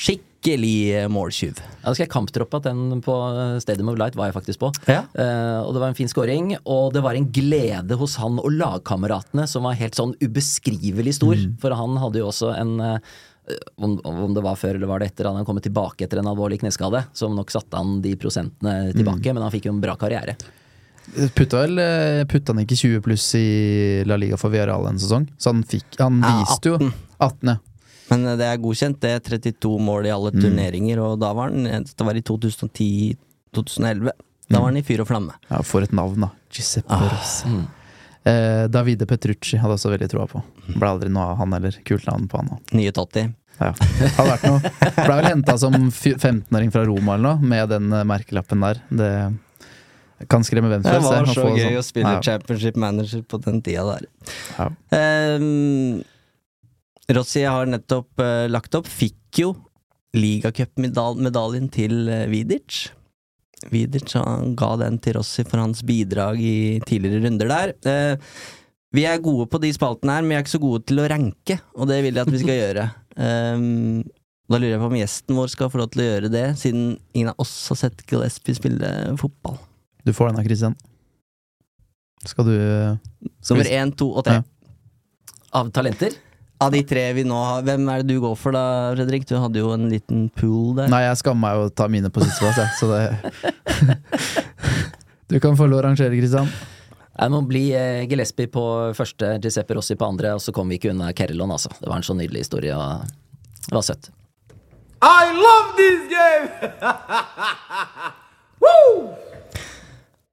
[0.43, 1.59] skikkelig eh, måltyv.
[1.59, 4.61] Ja, Da skal jeg kamptroppe at den på eh, Stadium of Light var jeg faktisk
[4.61, 4.72] på.
[4.88, 5.05] Ja.
[5.14, 8.51] Uh, og det var en fin scoring, og det var en glede hos han og
[8.51, 11.36] lagkameratene som var helt sånn ubeskrivelig stor.
[11.61, 12.97] For han hadde jo også en uh,
[13.76, 16.30] om, om det var før eller var det etter, han hadde kommet tilbake etter en
[16.30, 19.97] alvorlig kneskade, som nok satte han de prosentene tilbake, men han fikk jo en bra
[19.99, 20.36] karriere.
[21.34, 21.82] Putta, vel,
[22.30, 23.49] putta han ikke 20 pluss i
[24.07, 25.26] La Liga for Villarreal en sesong?
[25.34, 27.57] Så han fikk Han Ja, viste jo 18, ja.
[28.13, 29.01] Men eh, det er godkjent.
[29.03, 30.41] Det er 32 mål i alle Mm.
[30.45, 34.11] turneringer, og da var han Det var i 2010-2011.
[34.53, 35.33] Da var han i fyr og flamme.
[35.51, 35.63] ja.
[35.65, 36.31] For et navn, da.
[36.53, 37.49] Giuseppe Ah, Rossi.
[38.25, 40.43] Eh, Davide Petrucci hadde også veldig troa på.
[40.77, 41.73] Ble aldri noe av han heller.
[41.85, 42.75] Kult navn på han òg.
[42.77, 43.25] Nye Totti.
[43.61, 43.73] Ja.
[43.73, 44.61] Hadde vært noe.
[45.07, 48.81] Ble vel henta som 15-åring fra Roma eller noe, med den eh, merkelappen der.
[48.93, 51.35] Det kan skremme hvem som Det var det.
[51.35, 52.21] så gøy sånn- å spille Ja.
[52.23, 54.07] championship manager på den tida der.
[54.59, 54.69] Ja.
[55.37, 56.05] Um,
[57.17, 59.53] Rossi har nettopp uh, lagt opp, fikk jo
[60.17, 62.89] ligacupmedaljen til uh, Vidic.
[63.73, 67.77] Vidic han ga den til Rossi for hans bidrag i tidligere runder der.
[67.87, 68.35] Uh,
[68.93, 71.09] vi er gode på de spaltene her, men vi er ikke så gode til å
[71.09, 72.89] ranke, og det vil jeg at vi skal gjøre.
[73.17, 74.03] Um,
[74.53, 76.97] da lurer jeg på om gjesten vår skal få lov til å gjøre det, siden
[77.15, 78.91] ingen av oss har sett Gillespie spille
[79.21, 79.57] fotball.
[80.05, 80.77] Du får den av Christian.
[82.29, 82.57] Skal du
[83.51, 84.43] Nummer én, to og tre.
[84.43, 84.83] Ja.
[85.59, 86.15] Av talenter?
[86.63, 89.25] Av de tre vi nå har, hvem er det du går for da, Fredrik?
[89.27, 90.91] Du hadde jo en liten pool der.
[90.93, 93.03] Nei, jeg skammer meg å ta mine på sisteplass, jeg, så det
[95.33, 96.51] Du kan få lov å rangere, Kristian.
[97.13, 98.63] Jeg må bli eh, Gillespie på
[98.97, 101.73] første, Giuseppe Rossi på andre, og så kom vi ikke unna Kerlon, altså.
[101.81, 103.05] Det var en så nydelig historie, og
[103.67, 104.13] det var søtt.
[105.03, 106.47] I love this game!
[108.63, 109.11] Woo!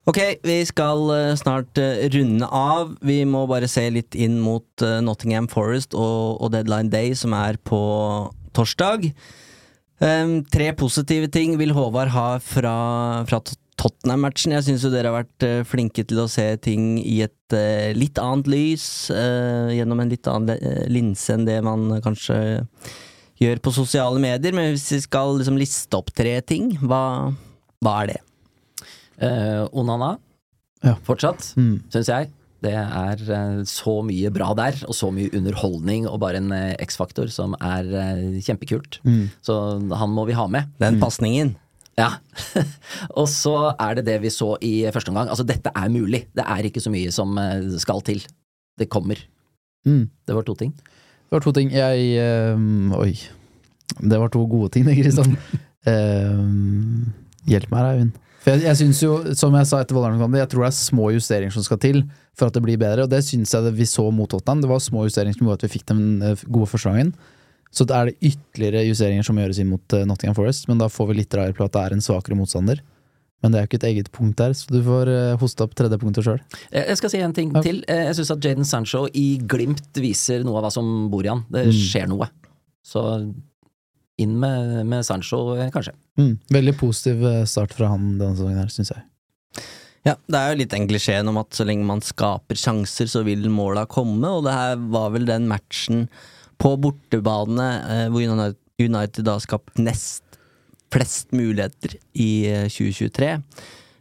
[0.07, 2.95] Ok, vi skal eh, snart eh, runde av.
[3.05, 7.35] Vi må bare se litt inn mot eh, Nottingham Forest og, og Deadline Day, som
[7.35, 7.79] er på
[8.55, 9.09] torsdag.
[9.99, 12.75] Um, tre positive ting vil Håvard ha fra,
[13.27, 14.55] fra Tottenham-matchen.
[14.55, 18.21] Jeg syns jo dere har vært flinke til å se ting i et uh, litt
[18.23, 22.39] annet lys, Uh, gjennom en litt annen linse enn det man kanskje
[23.43, 24.55] gjør på sosiale medier.
[24.55, 27.03] Men hvis vi skal liksom liste opp tre ting, hva,
[27.83, 28.19] hva er det?
[29.19, 30.17] Eh, Onana,
[30.83, 30.95] Ja.
[31.03, 31.81] fortsatt, Mm.
[31.91, 32.29] syns jeg.
[32.61, 36.75] Det er eh, så mye bra der, og så mye underholdning, og bare en eh,
[36.79, 38.99] X-faktor som er eh, kjempekult.
[39.05, 39.29] Mm.
[39.41, 39.55] Så
[39.95, 40.67] han må vi ha med.
[40.79, 41.55] Den pasningen.
[41.97, 42.17] Ja.
[43.19, 45.27] og så er det det vi så i første omgang.
[45.31, 46.25] Altså, dette er mulig.
[46.35, 47.35] Det er ikke så mye som
[47.79, 48.23] skal til.
[48.79, 49.19] Det kommer.
[49.87, 50.09] Mm.
[50.27, 50.71] Det var to ting.
[50.71, 51.71] Det var to ting.
[51.71, 53.13] Jeg eh, Oi.
[53.99, 55.35] Det var to gode ting, det, Kristian.
[55.87, 57.05] uh,
[57.49, 58.11] hjelp meg her, Eivind.
[58.39, 61.09] For jeg, jeg synes jo, som jeg sa etter Vålerenga-kampen, jeg tror det er små
[61.11, 62.03] justeringer som skal til
[62.39, 64.61] for at det blir bedre, og det syns jeg det vi så mot Tottenham.
[64.63, 67.11] Det var små justeringer som gjorde at vi fikk den eh, gode første gangen.
[67.69, 70.87] Så da er det ytterligere justeringer som gjøres inn mot eh, Nottingham Forest, men da
[70.89, 72.79] får vi litt drahjelp på at det er en svakere motstander.
[73.43, 75.75] Men det er jo ikke et eget punkt der, så du får eh, hoste opp
[75.79, 76.39] tredje punktet sjøl.
[76.75, 77.61] Jeg skal si en ting Ja.
[77.63, 77.83] til.
[77.87, 81.43] Jeg syns at Jaden Sancho i glimt viser noe av hva som bor i han.
[81.51, 81.71] Det Mm.
[81.75, 82.27] skjer noe.
[82.83, 83.03] Så
[84.19, 85.43] inn med, med Sancho,
[85.73, 85.95] kanskje.
[86.19, 86.33] Mm.
[86.53, 89.05] Veldig positiv eh, start fra han denne sesongen her, syns jeg.
[90.07, 93.23] Ja, det er jo litt den klisjeen om at så lenge man skaper sjanser, så
[93.27, 96.07] vil måla komme, og det her var vel den matchen
[96.59, 98.23] på bortebane eh, hvor
[98.79, 100.23] United, da skapte nest
[100.89, 103.35] flest muligheter i eh, 2023.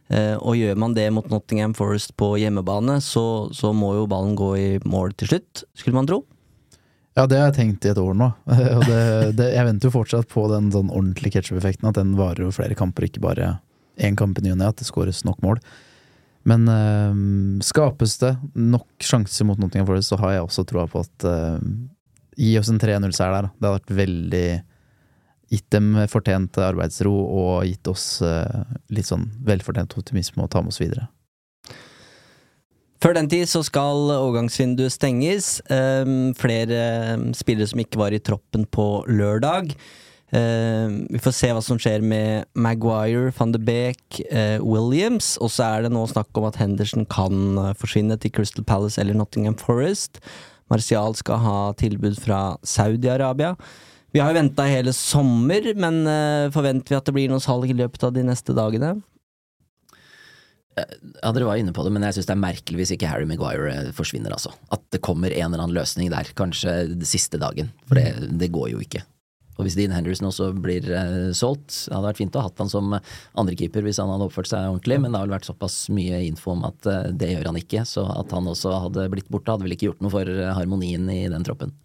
[0.09, 4.35] Eh, og gjør man det mot Nottingham Forest på hjemmebane, så, så må jo ballen
[4.39, 6.23] gå i mål til slutt, skulle man tro.
[7.17, 8.29] Ja, det har jeg tenkt i et år nå.
[8.77, 9.01] Og det,
[9.39, 12.77] det, jeg venter jo fortsatt på den sånn ordentlige ketsjup-effekten, at den varer over flere
[12.77, 13.57] kamper, ikke bare
[13.99, 15.59] én kamp i ny og ne, at det skåres nok mål.
[16.47, 17.23] Men øh,
[17.65, 21.57] skapes det nok sjanser mot Nottingham Forest, så har jeg også troa på at øh,
[22.39, 23.49] Gi oss en 3-0-seier der.
[23.51, 24.49] Det hadde vært veldig
[25.49, 30.69] Gitt dem fortjent arbeidsro og gitt oss øh, litt sånn velfortjent optimisme og ta med
[30.69, 31.07] oss videre.
[32.99, 35.57] Før den tid så skal overgangsvinduet stenges.
[35.71, 36.79] Um, flere
[37.13, 39.71] ehm, spillere som ikke var i troppen på lørdag.
[40.35, 45.37] Ehm, vi får se hva som skjer med Maguire, van de Beek, uh, Williams.
[45.39, 48.99] Og så er det nå snakk om at Henderson kan uh, forsvinne til Crystal Palace
[48.99, 50.19] eller Nottingham Forest.
[50.69, 53.55] Martial skal ha tilbud fra Saudi-Arabia.
[54.11, 57.71] Vi har jo venta hele sommer, men uh, forventer vi at det blir noe salg
[57.71, 58.97] i løpet av de neste dagene?
[60.77, 63.27] Ja, Dere var inne på det, men jeg syns det er merkelig hvis ikke Harry
[63.27, 64.53] Maguire eh, forsvinner, altså.
[64.73, 66.75] At det kommer en eller annen løsning der, kanskje
[67.07, 67.73] siste dagen.
[67.89, 69.03] For det, det går jo ikke.
[69.59, 72.61] Og hvis Dean Henderson også blir eh, solgt Det hadde vært fint å ha hatt
[72.63, 75.81] han som andrekeeper hvis han hadde oppført seg ordentlig, men det har vel vært såpass
[75.91, 77.83] mye info om at eh, det gjør han ikke.
[77.89, 81.11] Så at han også hadde blitt borte, hadde vel ikke gjort noe for eh, harmonien
[81.11, 81.75] i den troppen.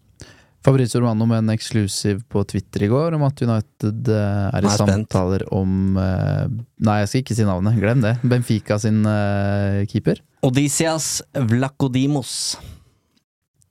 [0.65, 4.69] Fabrizio Romano med en eksklusiv på Twitter i går om at United eh, er i
[4.71, 6.47] er samtaler om eh,
[6.87, 8.15] Nei, jeg skal ikke si navnet, glem det.
[8.25, 10.23] Benfica sin eh, keeper.
[10.45, 11.19] Odysseas
[11.51, 12.31] Vlakodimos.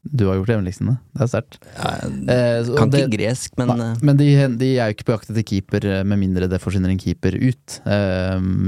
[0.05, 0.95] Du har gjort hjemmelekene.
[1.17, 1.59] Det er sterkt.
[1.81, 4.29] Kan det- ikke gresk, men Nei, men de,
[4.61, 7.79] de er jo ikke på jakt etter keeper med mindre det forsvinner en keeper ut,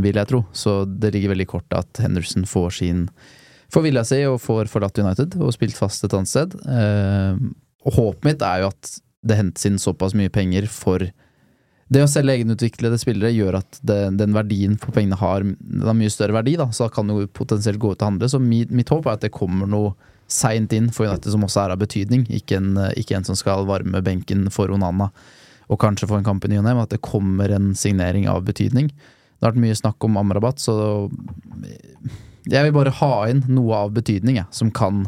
[0.02, 0.40] vil jeg tro.
[0.56, 3.04] Så det ligger veldig kort at Henderson får sin
[3.74, 6.52] Får vilja si og får forlatt United og spilt fast et annet sted.
[7.86, 11.06] Og håpet mitt er jo at det hentes inn såpass mye penger for
[11.86, 15.44] det å selge egenutviklede spillere gjør at det, den verdien på pengene har,
[15.86, 18.30] har mye større verdi, da, så da kan det jo potensielt gå ut og handle.
[18.30, 19.94] Så mitt, mitt håp er at det kommer noe
[20.26, 23.68] seint inn for United som også er av betydning, ikke en, ikke en som skal
[23.68, 25.12] varme benken for Onana
[25.70, 28.28] og kanskje få en kamp i ny og ne, men at det kommer en signering
[28.30, 28.90] av betydning.
[28.90, 30.74] Det har vært mye snakk om Amrabat, så
[32.46, 35.04] jeg vil bare ha inn noe av betydning, jeg, som kan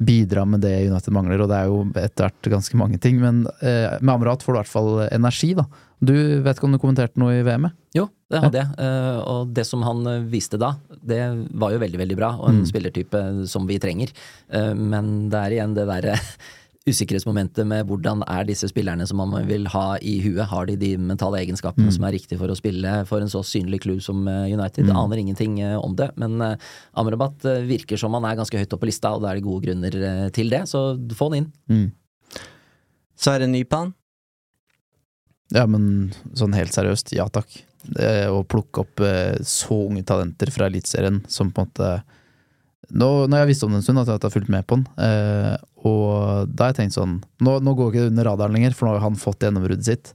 [0.00, 3.42] bidra med det United mangler, og det er jo etter hvert ganske mange ting, men
[3.60, 5.66] eh, med Amrat får du i hvert fall energi, da.
[6.00, 7.74] Du vet ikke om du kommenterte noe i VM-et?
[7.98, 8.70] Jo, det hadde jeg.
[8.80, 10.70] Eh, og det som han eh, viste da,
[11.04, 11.20] det
[11.52, 12.68] var jo veldig, veldig bra, og en Mm.
[12.70, 13.20] spillertype
[13.52, 14.08] som vi trenger.
[14.48, 16.16] Eh, men det er igjen det derre
[16.88, 20.46] usikkerhetsmomentet med hvordan er disse spillerne som man vil ha i huet.
[20.48, 21.92] Har de de mentale egenskapene Mm.
[21.92, 24.86] som er riktige for å spille for en så synlig klubb som eh, United?
[24.88, 24.96] Mm.
[24.96, 26.56] Aner ingenting eh, om det, men eh,
[26.96, 29.66] Amrabat virker som han er ganske høyt oppe på lista, og da er det gode
[29.66, 31.50] grunner til det, så få han inn.
[31.68, 31.88] Mm.
[33.20, 33.92] så er det en ny på han.
[35.52, 37.50] Ja, men sånn helt seriøst, ja takk.
[37.82, 41.90] Det, å plukke opp eh, så unge talenter fra Eliteserien som på en måte
[42.90, 44.76] nå, nå har jeg visst om det en stund, at jeg har fulgt med på
[44.80, 45.54] den, eh,
[46.46, 48.96] da har jeg tenkt sånn Nå, nå går ikke det under radaren lenger, for nå
[48.96, 50.12] har han fått gjennombruddet sitt.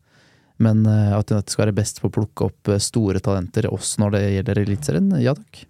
[0.58, 4.04] Men eh, at United skal være best på å plukke opp eh, store talenter også
[4.04, 5.66] når det gjelder Eliteserien, ja takk.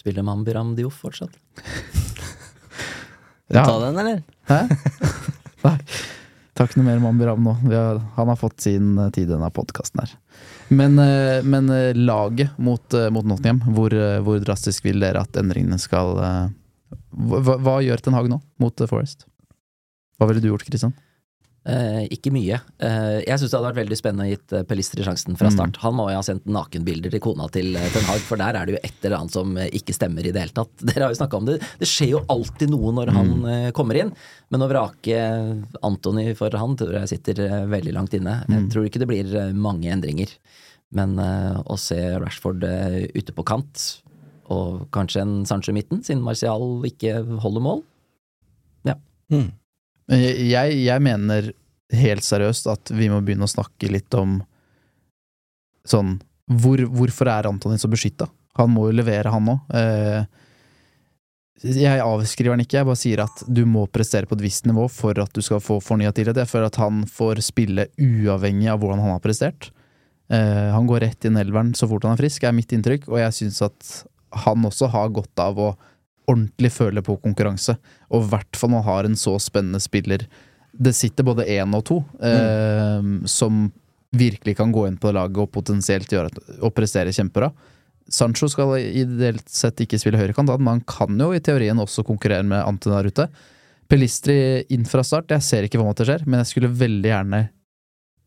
[0.00, 1.36] Spiller Mambiram Dioff fortsatt?
[3.50, 3.64] Ja.
[3.66, 4.20] Ta den, eller?
[4.46, 4.60] Hæ?
[5.64, 5.72] Nei.
[6.54, 7.56] Takk noe mer Mambiram nå.
[7.64, 10.12] Vi har, han har fått sin eh, tid i denne podkasten her.
[10.70, 10.94] Men,
[11.50, 16.14] men laget mot, mot Nottingham, hvor, hvor drastisk vil dere at endringene skal
[17.10, 19.26] hva, hva gjør Ten Hag nå mot Forest?
[20.20, 20.92] Hva ville du gjort, Kristian?
[21.68, 22.56] Eh, ikke mye.
[22.80, 25.52] Eh, jeg syns det hadde vært veldig spennende å gitt eh, Pelistri sjansen fra Mm.
[25.58, 25.76] start.
[25.82, 28.64] Han må jo ha sendt nakenbilder til kona til eh, Ten Hag, for der er
[28.64, 30.72] det jo et eller annet som eh, ikke stemmer i det hele tatt.
[30.88, 31.58] Dere har jo snakka om det.
[31.82, 33.44] Det skjer jo alltid noe når han Mm.
[33.52, 34.12] eh, kommer inn,
[34.50, 35.20] men å vrake
[35.84, 38.38] Antony for han tror jeg sitter eh, veldig langt inne.
[38.48, 38.70] Jeg Mm.
[38.72, 40.32] tror ikke det blir eh, mange endringer.
[40.96, 44.00] Men eh, å se Rashford eh, ute på kant,
[44.50, 47.82] og kanskje en Sancho i midten, siden Martial ikke holder mål
[48.88, 48.94] Ja.
[49.30, 49.52] Mm.
[50.10, 51.52] Jeg, jeg mener
[51.94, 54.40] helt seriøst at vi må begynne å snakke litt om
[55.86, 56.18] sånn
[56.50, 58.26] hvor, Hvorfor er Antonin så beskytta?
[58.58, 59.74] Han må jo levere, han òg.
[59.78, 60.24] Eh,
[61.60, 64.86] jeg avskriver han ikke, jeg bare sier at du må prestere på et visst nivå
[64.90, 66.40] for at du skal få fornya tillit.
[66.40, 69.70] Jeg føler at han får spille uavhengig av hvordan han har prestert.
[70.32, 73.20] Eh, han går rett inn elveren så fort han er frisk, er mitt inntrykk, og
[73.20, 73.92] jeg syns at
[74.46, 75.70] han også har godt av å
[76.30, 77.76] ordentlig føler på konkurranse,
[78.10, 80.24] og i hvert fall når han har en så spennende spiller.
[80.70, 83.66] Det sitter både én og to eh, som
[84.10, 87.50] virkelig kan gå inn på laget og potensielt gjøre og prestere kjempebra.
[88.10, 92.46] Sancho skal ideelt sett ikke spille høyrekant, men han kan jo i teorien også konkurrere
[92.46, 93.28] med Anton der ute.
[93.90, 97.10] Pelistri inn fra start, jeg ser ikke hva måte det skjer, men jeg skulle veldig
[97.10, 97.44] gjerne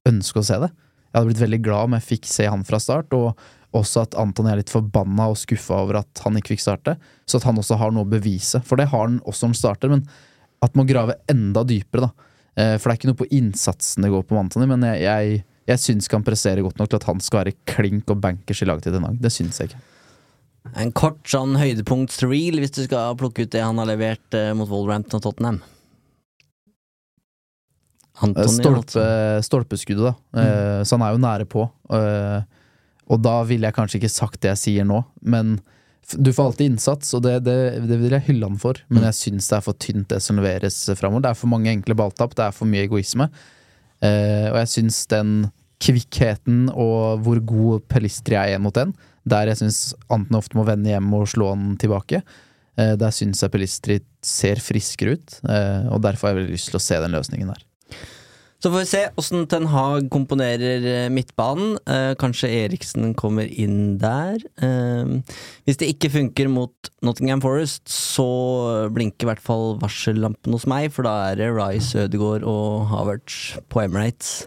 [0.07, 0.71] ønske å se det.
[1.13, 3.43] Jeg hadde blitt veldig glad om jeg fikk se han fra start, og
[3.73, 6.95] også at Anton er litt forbanna og skuffa over at han ikke fikk starte,
[7.25, 8.61] så at han også har noe å bevise.
[8.65, 10.05] For det har han også når han starter, men
[10.63, 12.29] at man graver enda dypere, da.
[12.55, 15.01] Eh, For det er ikke noe på innsatsen det går på med Antony, men jeg,
[15.07, 15.41] jeg,
[15.73, 18.61] jeg syns ikke han presserer godt nok til at han skal være klink og bankers
[18.61, 19.17] i laget til Denang.
[19.19, 19.81] Det syns jeg ikke.
[20.79, 24.69] En kort sånn høydepunktsreel hvis du skal plukke ut det han har levert eh, mot
[24.71, 25.59] Wolverhampton og Tottenham.
[28.13, 29.05] Eh, Antony, Stolpe,
[29.43, 30.41] stolpeskuddet, da.
[30.41, 31.65] Eh, Så han er jo nære på.
[31.89, 32.43] Eh,
[33.13, 35.59] Og da ville jeg kanskje ikke sagt det jeg sier nå, men
[36.19, 37.55] du får alltid innsats, og det, det,
[37.87, 38.79] det vil jeg hylle han for.
[38.91, 41.23] Men jeg syns det er for tynt, det som leveres framover.
[41.23, 43.29] Det er for mange enkle balltap, det er for mye egoisme.
[44.03, 45.35] Eh, og jeg syns den
[45.83, 48.93] kvikkheten og hvor god Pelistri er én mot én,
[49.27, 49.79] der jeg syns
[50.11, 52.19] Anten ofte må vende hjem og slå han tilbake,
[52.79, 55.37] eh, der syns jeg Pelistri ser friskere ut.
[55.47, 57.63] Eh, og derfor har jeg veldig lyst til å se den løsningen der.
[58.63, 61.73] Så får vi se åssen Ten Hag komponerer eh, midtbanen.
[61.83, 64.39] Eh, kanskje Eriksen kommer inn der.
[64.63, 65.09] Eh,
[65.67, 70.93] hvis det ikke funker mot Nottingham Forest, så blinker i hvert fall varsellampen hos meg,
[70.95, 74.45] for da er det Rice, Ødegaard og Havertz på Emirates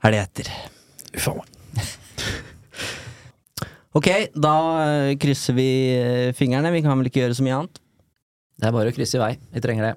[0.00, 0.48] helga etter.
[1.12, 1.52] Uffa meg.
[3.94, 6.72] Ok, da eh, krysser vi eh, fingrene.
[6.74, 7.78] Vi kan vel ikke gjøre så mye annet?
[8.58, 9.30] Det er bare å krysse i vei.
[9.54, 9.94] Vi trenger det.